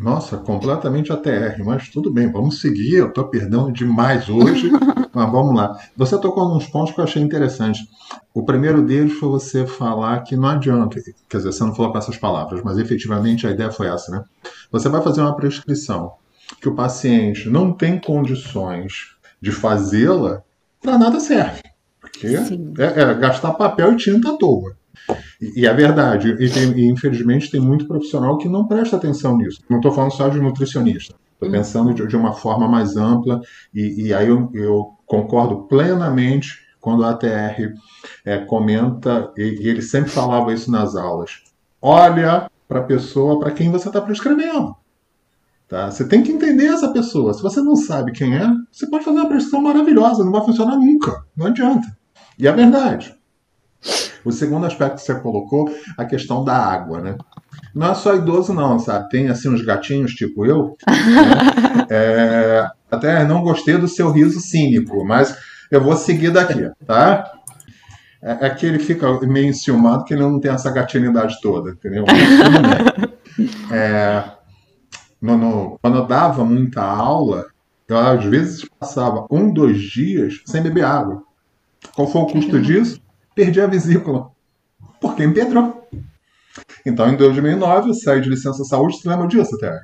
[0.00, 2.96] Nossa, completamente ATR, mas tudo bem, vamos seguir.
[2.96, 4.70] Eu estou perdendo demais hoje,
[5.12, 5.78] mas vamos lá.
[5.96, 7.86] Você tocou nos pontos que eu achei interessantes.
[8.32, 11.98] O primeiro deles foi você falar que não adianta, quer dizer, você não falou com
[11.98, 14.24] essas palavras, mas efetivamente a ideia foi essa, né?
[14.72, 16.14] Você vai fazer uma prescrição
[16.60, 20.42] que o paciente não tem condições de fazê-la
[20.82, 21.62] para nada serve.
[22.00, 24.76] Porque é, é, gastar papel e tinta à toa.
[25.40, 26.30] E, e é verdade.
[26.38, 29.60] E, tem, e, infelizmente tem muito profissional que não presta atenção nisso.
[29.68, 31.14] Não estou falando só de nutricionista.
[31.32, 31.52] Estou uhum.
[31.52, 33.40] pensando de, de, uma forma mais ampla.
[33.74, 37.74] E, e aí eu, eu, concordo plenamente quando a ATR
[38.24, 41.42] é, comenta, e, e ele sempre falava isso nas aulas.
[41.80, 44.74] Olha para a pessoa para quem você está prescrevendo.
[45.68, 45.90] Tá?
[45.90, 47.32] Você tem que entender essa pessoa.
[47.32, 50.76] Se você não sabe quem é, você pode fazer uma prescrição maravilhosa, não vai funcionar
[50.76, 51.24] nunca.
[51.36, 51.86] Não adianta.
[52.38, 53.14] E é verdade.
[54.24, 57.16] O segundo aspecto que você colocou, a questão da água, né?
[57.74, 59.08] Não é só idoso, não, sabe?
[59.08, 60.76] Tem assim uns gatinhos tipo eu.
[60.86, 60.94] Né?
[61.90, 65.36] É, até não gostei do seu riso cínico, mas
[65.70, 67.30] eu vou seguir daqui, tá?
[68.22, 72.04] É, é que ele fica meio enciumado que ele não tem essa gatinidade toda, entendeu?
[73.72, 74.22] É,
[75.20, 77.46] no, no, quando eu dava muita aula,
[77.88, 81.22] eu às vezes passava um, dois dias sem beber água.
[81.94, 83.00] Qual foi o custo disso?
[83.34, 84.30] Perdi a vesícula.
[85.00, 85.86] Porque empedrou.
[86.86, 89.80] Então, em 2009, eu saí de licença saúde, você lembra disso, até?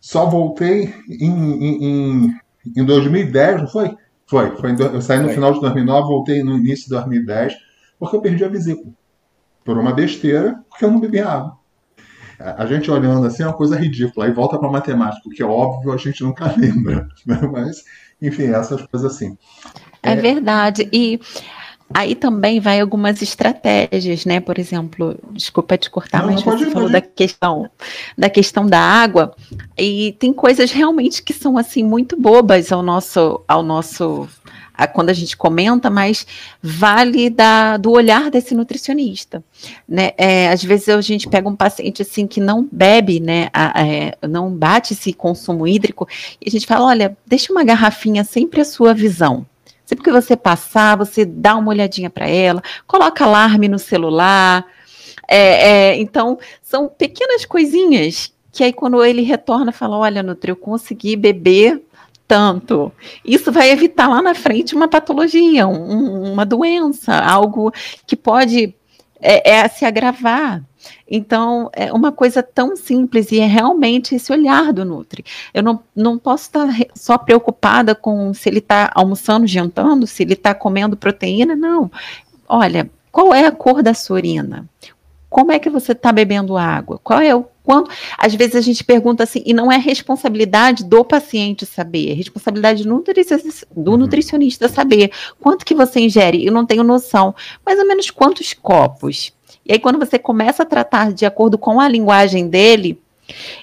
[0.00, 2.40] Só voltei em, em, em,
[2.76, 3.94] em 2010, não foi?
[4.26, 4.56] Foi.
[4.56, 7.54] foi eu saí no final de 2009, voltei no início de 2010,
[7.98, 8.92] porque eu perdi a vesícula.
[9.64, 11.56] Por uma besteira, porque eu não bebi água.
[12.38, 14.26] A gente olhando assim é uma coisa ridícula.
[14.26, 17.08] Aí volta para matemática, que é óbvio, a gente nunca lembra.
[17.26, 17.40] Né?
[17.50, 17.84] Mas,
[18.20, 19.36] enfim, essas coisas assim.
[20.02, 20.88] É, é verdade.
[20.92, 21.20] E
[21.94, 24.40] Aí também vai algumas estratégias, né?
[24.40, 27.70] Por exemplo, desculpa te cortar, não, mas não você falou da questão
[28.18, 29.32] da questão da água
[29.78, 34.28] e tem coisas realmente que são assim muito bobas ao nosso ao nosso
[34.76, 36.26] a, quando a gente comenta, mas
[36.60, 39.42] vale da, do olhar desse nutricionista,
[39.88, 40.10] né?
[40.18, 43.48] É, às vezes a gente pega um paciente assim que não bebe, né?
[43.52, 46.08] A, a, é, não bate esse consumo hídrico
[46.44, 49.46] e a gente fala, olha, deixa uma garrafinha sempre à sua visão
[49.94, 54.66] Sempre que você passar, você dá uma olhadinha para ela, coloca alarme no celular.
[55.28, 60.56] É, é, então, são pequenas coisinhas que aí quando ele retorna, fala: Olha, Nutri, eu
[60.56, 61.80] consegui beber
[62.26, 62.92] tanto.
[63.24, 67.72] Isso vai evitar lá na frente uma patologia, um, uma doença, algo
[68.04, 68.74] que pode
[69.20, 70.60] é, é, se agravar.
[71.08, 75.24] Então, é uma coisa tão simples e é realmente esse olhar do Nutri.
[75.52, 80.34] Eu não, não posso estar só preocupada com se ele está almoçando, jantando, se ele
[80.34, 81.90] está comendo proteína, não.
[82.48, 84.68] Olha, qual é a cor da sua urina?
[85.34, 87.00] Como é que você está bebendo água?
[87.02, 87.90] Qual é o quanto?
[88.16, 92.84] Às vezes a gente pergunta assim, e não é responsabilidade do paciente saber, é responsabilidade
[92.84, 93.96] do, uhum.
[93.96, 95.10] nutricionista saber
[95.40, 96.46] quanto que você ingere.
[96.46, 97.34] Eu não tenho noção,
[97.66, 99.32] mais ou menos quantos copos
[99.66, 103.00] e aí, quando você começa a tratar de acordo com a linguagem dele,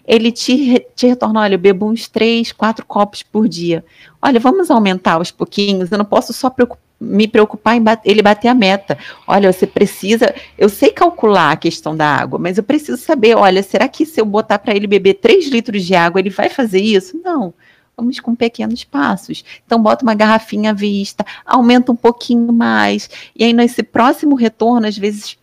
[0.08, 3.86] ele te, te retorna: olha, eu bebo uns três, quatro copos por dia.
[4.22, 5.92] Olha, vamos aumentar aos pouquinhos.
[5.92, 8.98] Eu não posso só preocupar, me preocupar em bat, ele bater a meta.
[9.28, 10.34] Olha, você precisa.
[10.58, 14.20] Eu sei calcular a questão da água, mas eu preciso saber: olha, será que se
[14.20, 17.20] eu botar para ele beber três litros de água, ele vai fazer isso?
[17.24, 17.54] Não.
[17.96, 19.44] Vamos com pequenos passos.
[19.64, 23.08] Então, bota uma garrafinha à vista, aumenta um pouquinho mais.
[23.36, 25.38] E aí, nesse próximo retorno, às vezes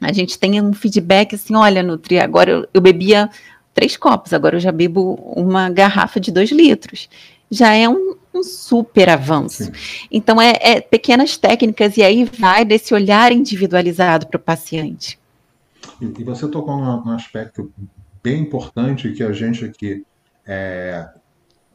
[0.00, 3.28] a gente tem um feedback assim, olha, Nutri, agora eu, eu bebia
[3.74, 7.08] três copos, agora eu já bebo uma garrafa de dois litros.
[7.50, 9.64] Já é um, um super avanço.
[9.64, 9.72] Sim.
[10.10, 15.18] Então, é, é, pequenas técnicas, e aí vai desse olhar individualizado para o paciente.
[16.00, 17.72] E, e, você tocou num, num, aspecto
[18.22, 20.04] bem importante que a gente aqui
[20.46, 21.08] é,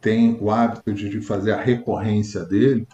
[0.01, 2.87] tem o hábito de, de fazer a recorrência dele,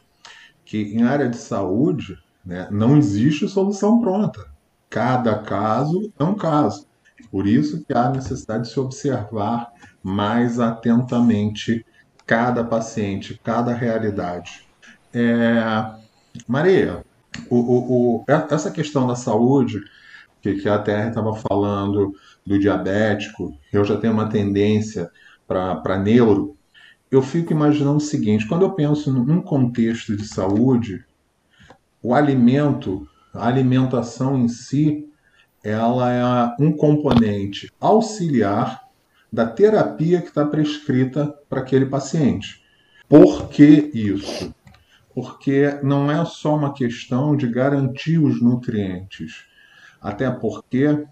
[0.66, 4.51] que em área de saúde né, não existe solução pronta.
[4.92, 6.86] Cada caso é um caso.
[7.32, 9.72] Por isso que há necessidade de se observar
[10.04, 11.86] mais atentamente
[12.28, 14.68] cada paciente, cada realidade.
[15.14, 15.64] É,
[16.46, 17.06] Maria,
[17.50, 19.80] o, o, o, essa questão da saúde,
[20.42, 22.14] que, que a Terra estava falando
[22.46, 25.10] do diabético, eu já tenho uma tendência
[25.48, 26.58] para neuro,
[27.10, 31.06] eu fico imaginando o seguinte: quando eu penso num contexto de saúde,
[32.04, 35.08] o alimento a alimentação em si,
[35.64, 38.82] ela é um componente auxiliar
[39.32, 42.62] da terapia que está prescrita para aquele paciente.
[43.08, 44.54] Por que isso?
[45.14, 49.46] Porque não é só uma questão de garantir os nutrientes,
[50.02, 51.06] até porque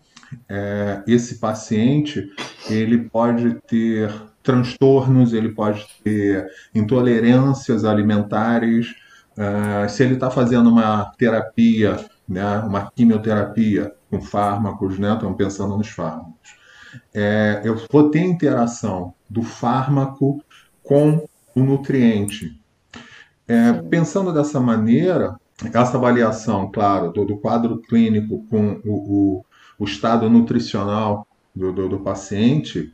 [0.47, 2.32] é, esse paciente
[2.70, 4.11] ele pode ter
[4.41, 8.95] transtornos, ele pode ter intolerâncias alimentares,
[9.39, 15.77] Uh, se ele está fazendo uma terapia, né, uma quimioterapia com fármacos, né, estamos pensando
[15.77, 16.59] nos fármacos,
[17.13, 20.43] é, eu vou ter interação do fármaco
[20.83, 21.25] com
[21.55, 22.59] o nutriente.
[23.47, 25.35] É, pensando dessa maneira,
[25.73, 29.45] essa avaliação, claro, do, do quadro clínico com o, o,
[29.79, 32.91] o estado nutricional do, do, do paciente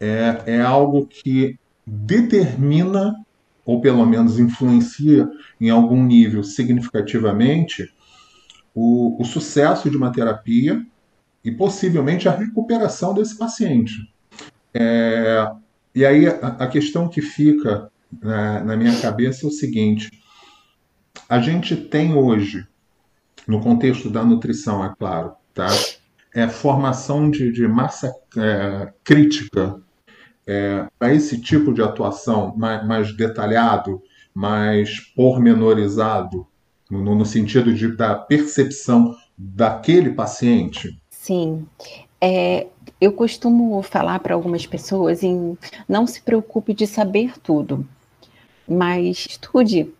[0.00, 3.14] é, é algo que determina,
[3.66, 5.28] ou pelo menos influencia
[5.60, 7.92] em algum nível significativamente,
[8.72, 10.86] o, o sucesso de uma terapia
[11.44, 13.92] e possivelmente a recuperação desse paciente.
[14.72, 15.50] É,
[15.92, 17.90] e aí a, a, questão que fica
[18.22, 20.10] na, na minha cabeça é o seguinte:
[21.28, 22.66] a gente tem hoje,
[23.48, 25.68] no contexto da nutrição, é claro, tá?
[26.32, 29.80] É formação de, de massa é, crítica
[30.46, 36.46] é, para esse tipo de atuação mais, mais detalhado, mais pormenorizado,
[36.90, 40.96] no, no sentido de, da percepção daquele paciente?
[41.10, 41.66] Sim.
[42.20, 42.66] É,
[43.00, 47.86] eu costumo falar para algumas pessoas em não se preocupe de saber tudo,
[48.66, 49.92] mas estude,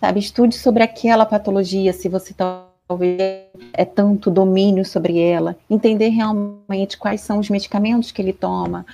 [0.00, 0.20] sabe?
[0.20, 7.22] Estude sobre aquela patologia, se você talvez é tanto domínio sobre ela, entender realmente quais
[7.22, 8.86] são os medicamentos que ele toma,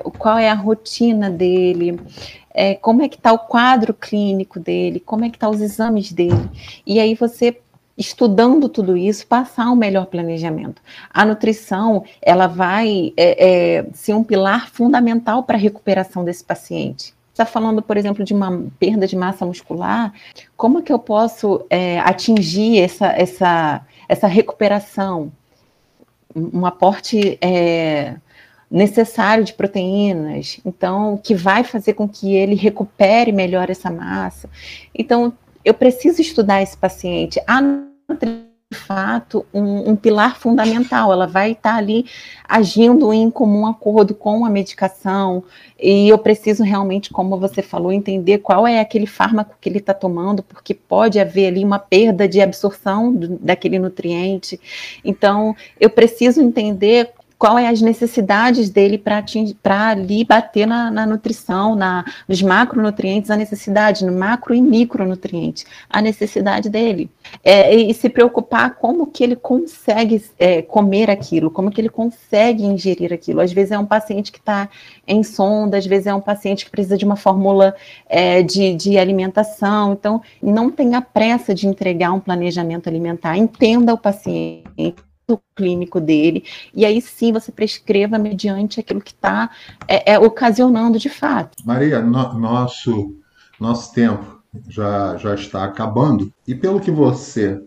[0.00, 2.00] qual é a rotina dele,
[2.54, 5.62] é, como é que está o quadro clínico dele, como é que estão tá os
[5.62, 6.50] exames dele.
[6.86, 7.60] E aí você,
[7.96, 10.80] estudando tudo isso, passar um melhor planejamento.
[11.10, 17.14] A nutrição, ela vai é, é, ser um pilar fundamental para a recuperação desse paciente
[17.32, 20.12] está falando, por exemplo, de uma perda de massa muscular,
[20.54, 25.32] como que eu posso é, atingir essa, essa, essa recuperação?
[26.34, 28.16] Um aporte é,
[28.72, 34.48] necessário de proteínas, então, que vai fazer com que ele recupere melhor essa massa.
[34.94, 37.38] Então, eu preciso estudar esse paciente.
[37.46, 37.60] A
[38.72, 41.12] de fato um, um, pilar fundamental.
[41.12, 42.06] Ela vai estar ali
[42.48, 45.44] agindo em comum acordo com a medicação.
[45.78, 49.92] E eu preciso realmente, como você falou, entender qual é aquele fármaco que ele está
[49.92, 54.58] tomando, porque pode haver ali uma perda de absorção do, daquele nutriente.
[55.04, 57.12] Então, eu preciso entender
[57.42, 59.24] qual é as necessidades dele para
[59.90, 66.00] ali bater na, na, nutrição, na, nos macronutrientes, a necessidade, no macro e micronutriente, a
[66.00, 67.10] necessidade dele.
[67.42, 72.64] É, e, se preocupar como que ele consegue é, comer aquilo, como que ele consegue
[72.64, 73.40] ingerir aquilo.
[73.40, 74.68] Às vezes é um paciente que está
[75.04, 77.74] em sonda, às vezes é um paciente que precisa de uma fórmula
[78.08, 79.94] é, de, de alimentação.
[79.94, 84.94] Então, não tenha pressa de entregar um planejamento alimentar, entenda o paciente
[85.54, 86.44] clínico dele,
[86.74, 89.50] e aí sim você prescreva mediante aquilo que está
[89.86, 91.56] é, é, ocasionando de fato.
[91.64, 93.16] Maria, no, nosso,
[93.58, 97.62] nosso tempo já, já está acabando, e pelo que você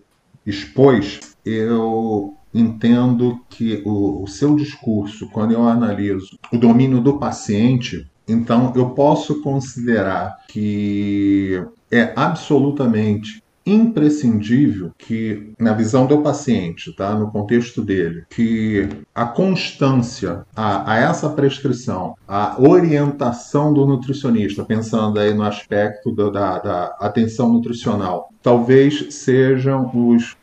[0.46, 8.10] expôs, eu entendo que o, o seu discurso, quando eu analiso o domínio do paciente,
[8.28, 17.32] então eu posso considerar que é absolutamente imprescindível que, na visão do paciente, tá, no
[17.32, 25.34] contexto dele, que a constância a, a, essa prescrição, a orientação do nutricionista, pensando aí
[25.34, 30.38] no aspecto do, da, da atenção nutricional, talvez sejam os,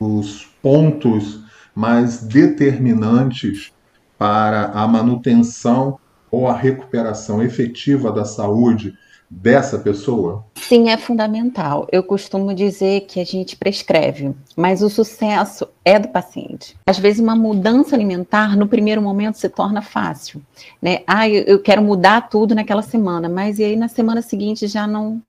[0.00, 1.40] os pontos
[1.74, 3.70] mais determinantes
[4.16, 5.98] para a manutenção
[6.30, 8.94] ou a recuperação efetiva da saúde
[9.28, 10.44] dessa pessoa?
[10.54, 11.86] Sim, é fundamental.
[11.90, 16.76] Eu costumo dizer que a gente prescreve, mas o sucesso é do paciente.
[16.86, 20.42] Às vezes, uma mudança alimentar, no primeiro momento, se torna fácil.
[20.80, 21.00] Né?
[21.06, 25.20] Ah, eu quero mudar tudo naquela semana, mas e aí na semana seguinte já não,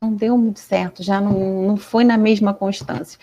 [0.00, 3.18] não deu muito certo, já não, não foi na mesma constância.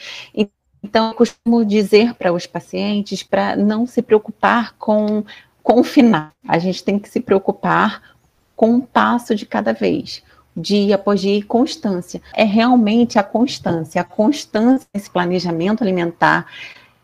[0.84, 5.24] Então, eu costumo dizer para os pacientes para não se preocupar com,
[5.64, 6.30] com o final.
[6.48, 8.17] A gente tem que se preocupar
[8.58, 10.24] com um passo de cada vez,
[10.56, 12.20] dia após dia e constância.
[12.34, 16.48] É realmente a constância, a constância nesse planejamento alimentar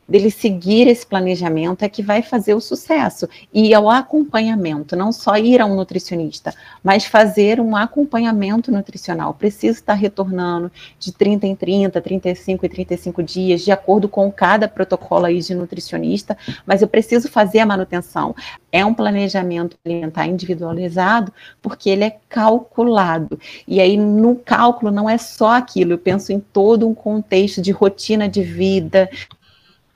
[0.07, 3.27] dele seguir esse planejamento é que vai fazer o sucesso.
[3.53, 9.33] E ao acompanhamento, não só ir a um nutricionista, mas fazer um acompanhamento nutricional.
[9.33, 14.67] Preciso estar retornando de 30 em 30, 35 e 35 dias, de acordo com cada
[14.67, 18.35] protocolo aí de nutricionista, mas eu preciso fazer a manutenção.
[18.71, 21.31] É um planejamento alimentar individualizado,
[21.61, 23.39] porque ele é calculado.
[23.67, 27.71] E aí, no cálculo, não é só aquilo, eu penso em todo um contexto de
[27.71, 29.09] rotina de vida,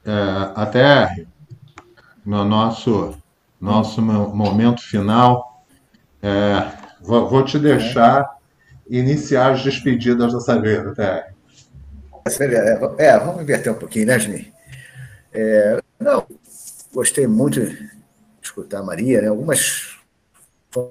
[0.08, 1.26] é, até
[2.26, 3.18] no nosso,
[3.60, 5.64] nosso momento final,
[6.22, 8.38] é, vou, vou, te deixar
[8.90, 11.30] iniciar as despedidas dessa vez, até.
[12.98, 14.54] É, vamos inverter um pouquinho, né, Juni?
[15.34, 16.26] É, não,
[16.94, 17.90] gostei muito de
[18.42, 19.28] escutar a Maria, né?
[19.28, 19.97] algumas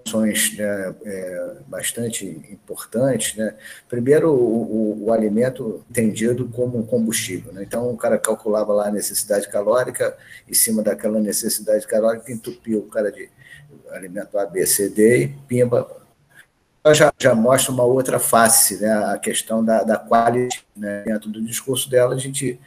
[0.04, 3.36] funções né, é, bastante importantes.
[3.36, 3.54] Né?
[3.88, 7.52] Primeiro, o, o, o, alimento entendido como um combustível.
[7.52, 7.62] Né?
[7.62, 10.16] Então, o cara calculava lá a necessidade calórica,
[10.48, 13.28] em cima daquela necessidade calórica, entupia o cara de
[13.90, 15.88] alimento A, B, C, D e pimba.
[16.94, 18.92] Já, já mostra uma outra face, né?
[18.92, 20.64] a questão da, da qualidade.
[20.76, 21.02] Né?
[21.04, 22.60] Dentro do discurso dela, a gente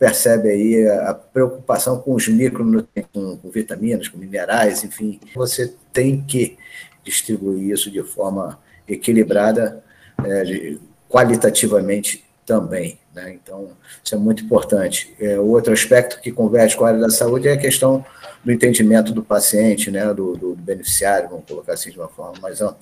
[0.00, 5.20] percebe aí a preocupação com os micronutrientes, com, com vitaminas, com minerais, enfim.
[5.34, 6.56] Você tem que
[7.04, 9.84] distribuir isso de forma equilibrada,
[10.24, 10.76] é,
[11.06, 12.98] qualitativamente também.
[13.14, 13.34] Né?
[13.34, 13.72] Então,
[14.02, 15.14] isso é muito importante.
[15.20, 18.02] É, outro aspecto que converge com a área da saúde é a questão
[18.42, 20.14] do entendimento do paciente, né?
[20.14, 22.80] do, do beneficiário, vamos colocar assim de uma forma mais ampla.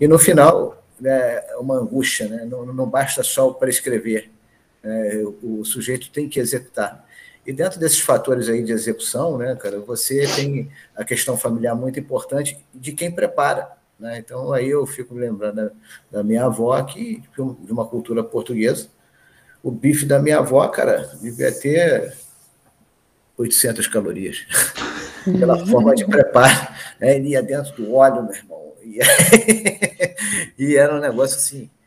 [0.00, 2.44] E no final, né, é uma angústia, né?
[2.44, 4.30] não, não basta só prescrever,
[4.82, 7.06] é, o sujeito tem que executar.
[7.46, 11.98] E dentro desses fatores aí de execução, né, cara, você tem a questão familiar muito
[11.98, 13.72] importante de quem prepara.
[13.98, 14.18] Né?
[14.18, 15.72] Então, aí eu fico lembrando
[16.10, 18.88] da, minha avó, que de uma cultura portuguesa,
[19.62, 22.14] o bife da minha avó, cara, devia ter
[23.36, 24.44] 800 calorias.
[25.24, 26.68] Pela forma de preparo.
[27.00, 27.16] Né?
[27.16, 28.74] Ele ia dentro do óleo, meu irmão.
[30.58, 31.77] E, era um negócio assim, né?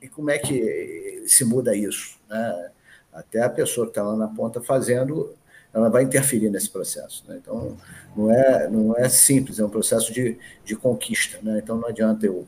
[0.00, 2.18] E como é que se muda isso?
[2.28, 2.70] Né?
[3.12, 5.34] Até a pessoa que está lá na ponta fazendo,
[5.72, 7.24] ela vai interferir nesse processo.
[7.28, 7.38] Né?
[7.40, 7.76] Então,
[8.16, 11.38] não é, não é simples, é um processo de, de conquista.
[11.42, 11.60] Né?
[11.62, 12.46] Então, não adianta eu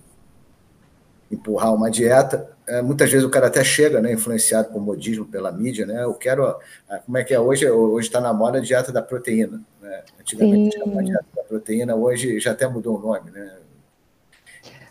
[1.30, 2.50] empurrar uma dieta.
[2.66, 6.04] É, muitas vezes o cara até chega, né, influenciado por modismo, pela mídia, né?
[6.04, 6.54] Eu quero,
[7.06, 7.68] como é que é hoje?
[7.68, 9.60] Hoje está na moda a dieta da proteína.
[9.80, 10.02] Né?
[10.20, 10.98] Antigamente Sim.
[10.98, 13.56] a dieta da proteína, hoje já até mudou o nome, né?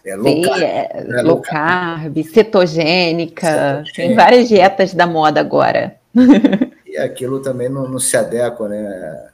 [0.04, 1.22] É low, carb, é, né?
[1.22, 5.96] low carb, cetogênica, cetogênica, tem várias dietas da moda agora.
[6.92, 9.30] E aquilo também não, não se adequa né,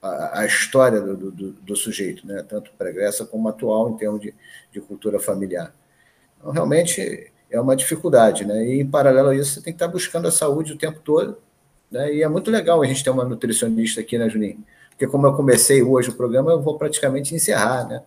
[0.00, 4.34] à, à história do, do, do, sujeito, né, tanto pregressa como atual, em termos de,
[4.72, 5.74] de cultura familiar.
[6.38, 8.64] Então, realmente é uma dificuldade, né?
[8.64, 11.36] E em paralelo a isso, você tem que estar buscando a saúde o tempo todo,
[11.90, 12.14] né?
[12.14, 14.64] E é muito legal a gente ter uma nutricionista aqui, né, Juninho?
[14.88, 18.02] Porque como eu comecei hoje o programa, eu vou praticamente encerrar, né?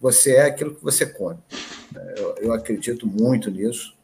[0.00, 1.38] Você é aquilo que você come.
[2.16, 3.94] Eu, eu acredito muito nisso.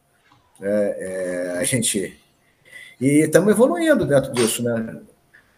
[0.61, 2.19] É, é, a gente
[3.03, 5.01] e estamos evoluindo dentro disso, né?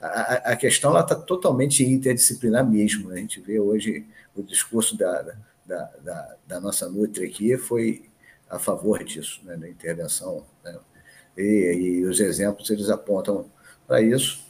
[0.01, 3.09] A, a questão está totalmente interdisciplinar mesmo.
[3.09, 3.15] Né?
[3.15, 4.05] A gente vê hoje
[4.35, 5.21] o discurso da,
[5.65, 8.05] da, da, da nossa Nutri aqui foi
[8.49, 9.55] a favor disso, né?
[9.57, 10.43] da intervenção.
[10.63, 10.75] Né?
[11.37, 13.45] E, e os exemplos eles apontam
[13.87, 14.43] para isso.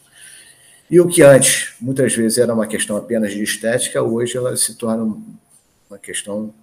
[0.89, 4.75] E o que antes, muitas vezes, era uma questão apenas de estética, hoje ela se
[4.75, 5.17] torna
[5.89, 6.53] uma questão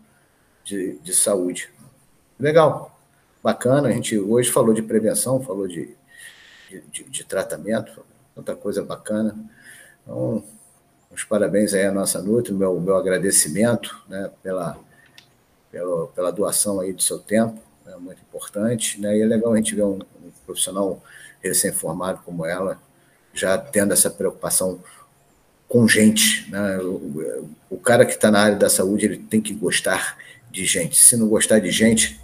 [0.64, 1.70] de, de saúde.
[2.39, 2.99] Legal,
[3.43, 3.89] bacana.
[3.89, 5.95] A gente hoje falou de prevenção, falou de,
[6.91, 8.05] de, de tratamento,
[8.35, 9.37] tanta coisa bacana.
[10.03, 10.45] Então,
[11.11, 14.79] os parabéns aí à nossa Nutri, meu, meu agradecimento né, pela,
[15.70, 19.01] pela, pela doação aí do seu tempo, é muito importante.
[19.01, 21.03] Né, e é legal a gente ver um, um profissional
[21.43, 22.81] recém-formado como ela,
[23.35, 24.81] já tendo essa preocupação
[25.73, 26.51] com gente.
[26.51, 26.77] Né?
[26.81, 30.18] O, o cara que está na área da saúde ele tem que gostar
[30.51, 30.99] de gente.
[30.99, 32.20] Se não gostar de gente,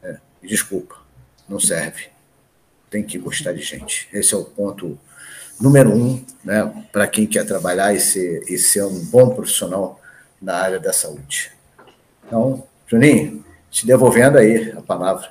[0.00, 0.94] é, desculpa,
[1.48, 2.06] não serve.
[2.88, 4.08] Tem que gostar de gente.
[4.12, 4.96] Esse é o ponto
[5.60, 10.00] número um né, para quem quer trabalhar e ser, e ser um bom profissional
[10.40, 11.50] na área da saúde.
[12.24, 15.28] Então, Juninho, te devolvendo aí a palavra.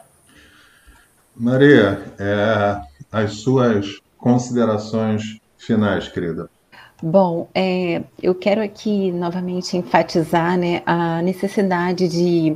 [1.34, 6.50] Maria, é, as suas considerações finais, querida.
[7.06, 12.56] Bom, é, eu quero aqui novamente enfatizar né, a necessidade de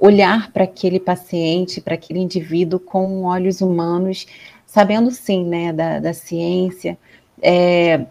[0.00, 4.26] olhar para aquele paciente, para aquele indivíduo com olhos humanos,
[4.64, 6.96] sabendo sim né, da, da ciência.
[7.42, 8.06] É,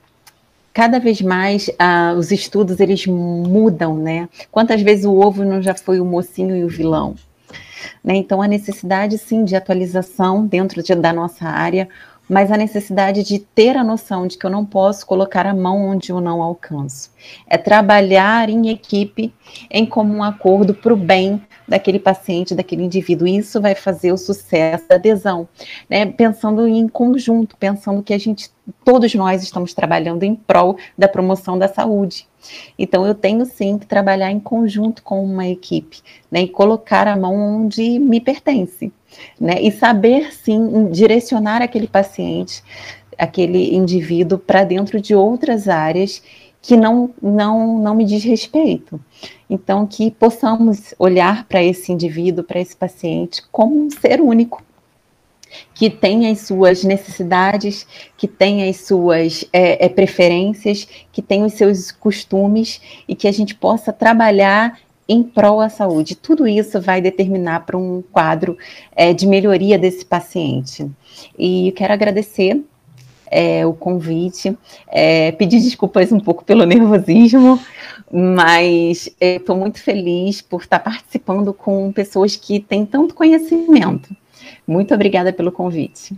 [0.72, 4.30] cada vez mais ah, os estudos eles mudam, né?
[4.52, 7.16] Quantas vezes o ovo não já foi o mocinho e o vilão?
[8.04, 8.16] Né?
[8.16, 11.90] Então, a necessidade sim de atualização dentro de, da nossa área,
[12.32, 15.90] mas a necessidade de ter a noção de que eu não posso colocar a mão
[15.90, 17.12] onde eu não alcanço.
[17.46, 19.34] É trabalhar em equipe,
[19.70, 23.28] em comum acordo para o bem daquele paciente, daquele indivíduo.
[23.28, 25.46] Isso vai fazer o sucesso da adesão,
[25.90, 26.06] né?
[26.06, 28.50] Pensando em conjunto, pensando que a gente,
[28.86, 32.31] todos nós estamos trabalhando em prol da promoção da saúde.
[32.78, 36.42] Então, eu tenho sim que trabalhar em conjunto com uma equipe, né?
[36.42, 38.92] E colocar a mão onde me pertence
[39.40, 39.62] né?
[39.62, 42.64] E saber sim direcionar aquele paciente,
[43.18, 46.24] aquele indivíduo para dentro de outras áreas
[46.62, 49.00] que não, não, não me diz respeito.
[49.50, 54.64] Então, que possamos olhar para esse indivíduo, para esse paciente, como um ser único,
[55.74, 57.86] que tem as suas necessidades,
[58.18, 63.32] que tem as suas é, é, preferências, que tem os seus costumes e que a
[63.32, 66.16] gente possa trabalhar em prol à saúde.
[66.16, 68.58] Tudo isso vai determinar para um quadro
[68.96, 70.90] é, de melhoria desse paciente.
[71.38, 72.64] E quero agradecer
[73.32, 77.60] é, o convite, é, pedir desculpas um pouco pelo nervosismo,
[78.12, 84.16] mas estou muito feliz por estar participando com pessoas que têm tanto conhecimento.
[84.68, 86.16] Muito obrigada pelo convite.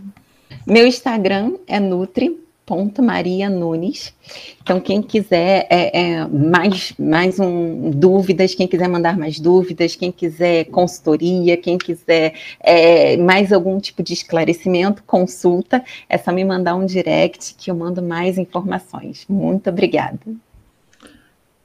[0.66, 4.14] Meu Instagram é Nutri ponto Maria Nunes.
[4.62, 10.10] Então, quem quiser é, é, mais, mais um, dúvidas, quem quiser mandar mais dúvidas, quem
[10.10, 16.74] quiser consultoria, quem quiser é, mais algum tipo de esclarecimento, consulta, é só me mandar
[16.74, 19.24] um direct que eu mando mais informações.
[19.28, 20.20] Muito obrigada.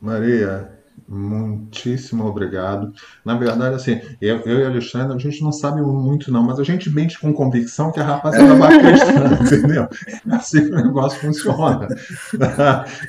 [0.01, 0.78] Maria,
[1.11, 2.93] Muitíssimo obrigado.
[3.25, 6.59] Na verdade, assim, eu, eu, e a Alexandre, a gente não sabe muito, não, mas
[6.59, 9.87] a gente mente com convicção que a rapaziada vai acreditando, entendeu?
[10.29, 11.87] É assim que o negócio funciona.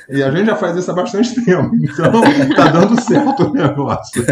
[0.09, 2.11] E a gente já faz isso há bastante tempo, então
[2.55, 4.23] tá dando certo o negócio.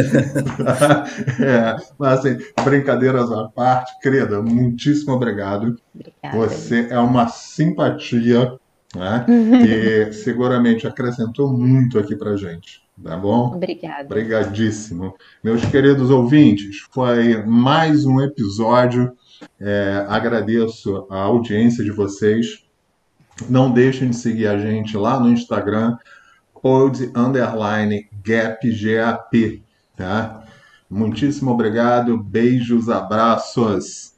[1.39, 5.77] É, mas, assim, brincadeiras à parte, querida, muitíssimo obrigado.
[5.93, 6.37] Obrigada.
[6.37, 8.53] Você é uma simpatia,
[8.95, 9.25] né?
[10.09, 12.88] E seguramente acrescentou muito aqui pra gente.
[13.03, 13.53] Tá bom?
[13.55, 14.05] Obrigada.
[14.05, 15.15] Obrigadíssimo.
[15.43, 19.13] Meus queridos ouvintes, foi mais um episódio.
[19.59, 22.65] É, agradeço a audiência de vocês.
[23.49, 25.97] Não deixem de seguir a gente lá no Instagram,
[26.61, 29.61] pod underline gap, G-A-P,
[29.95, 30.43] tá?
[30.89, 34.13] Muitíssimo obrigado, beijos, abraços.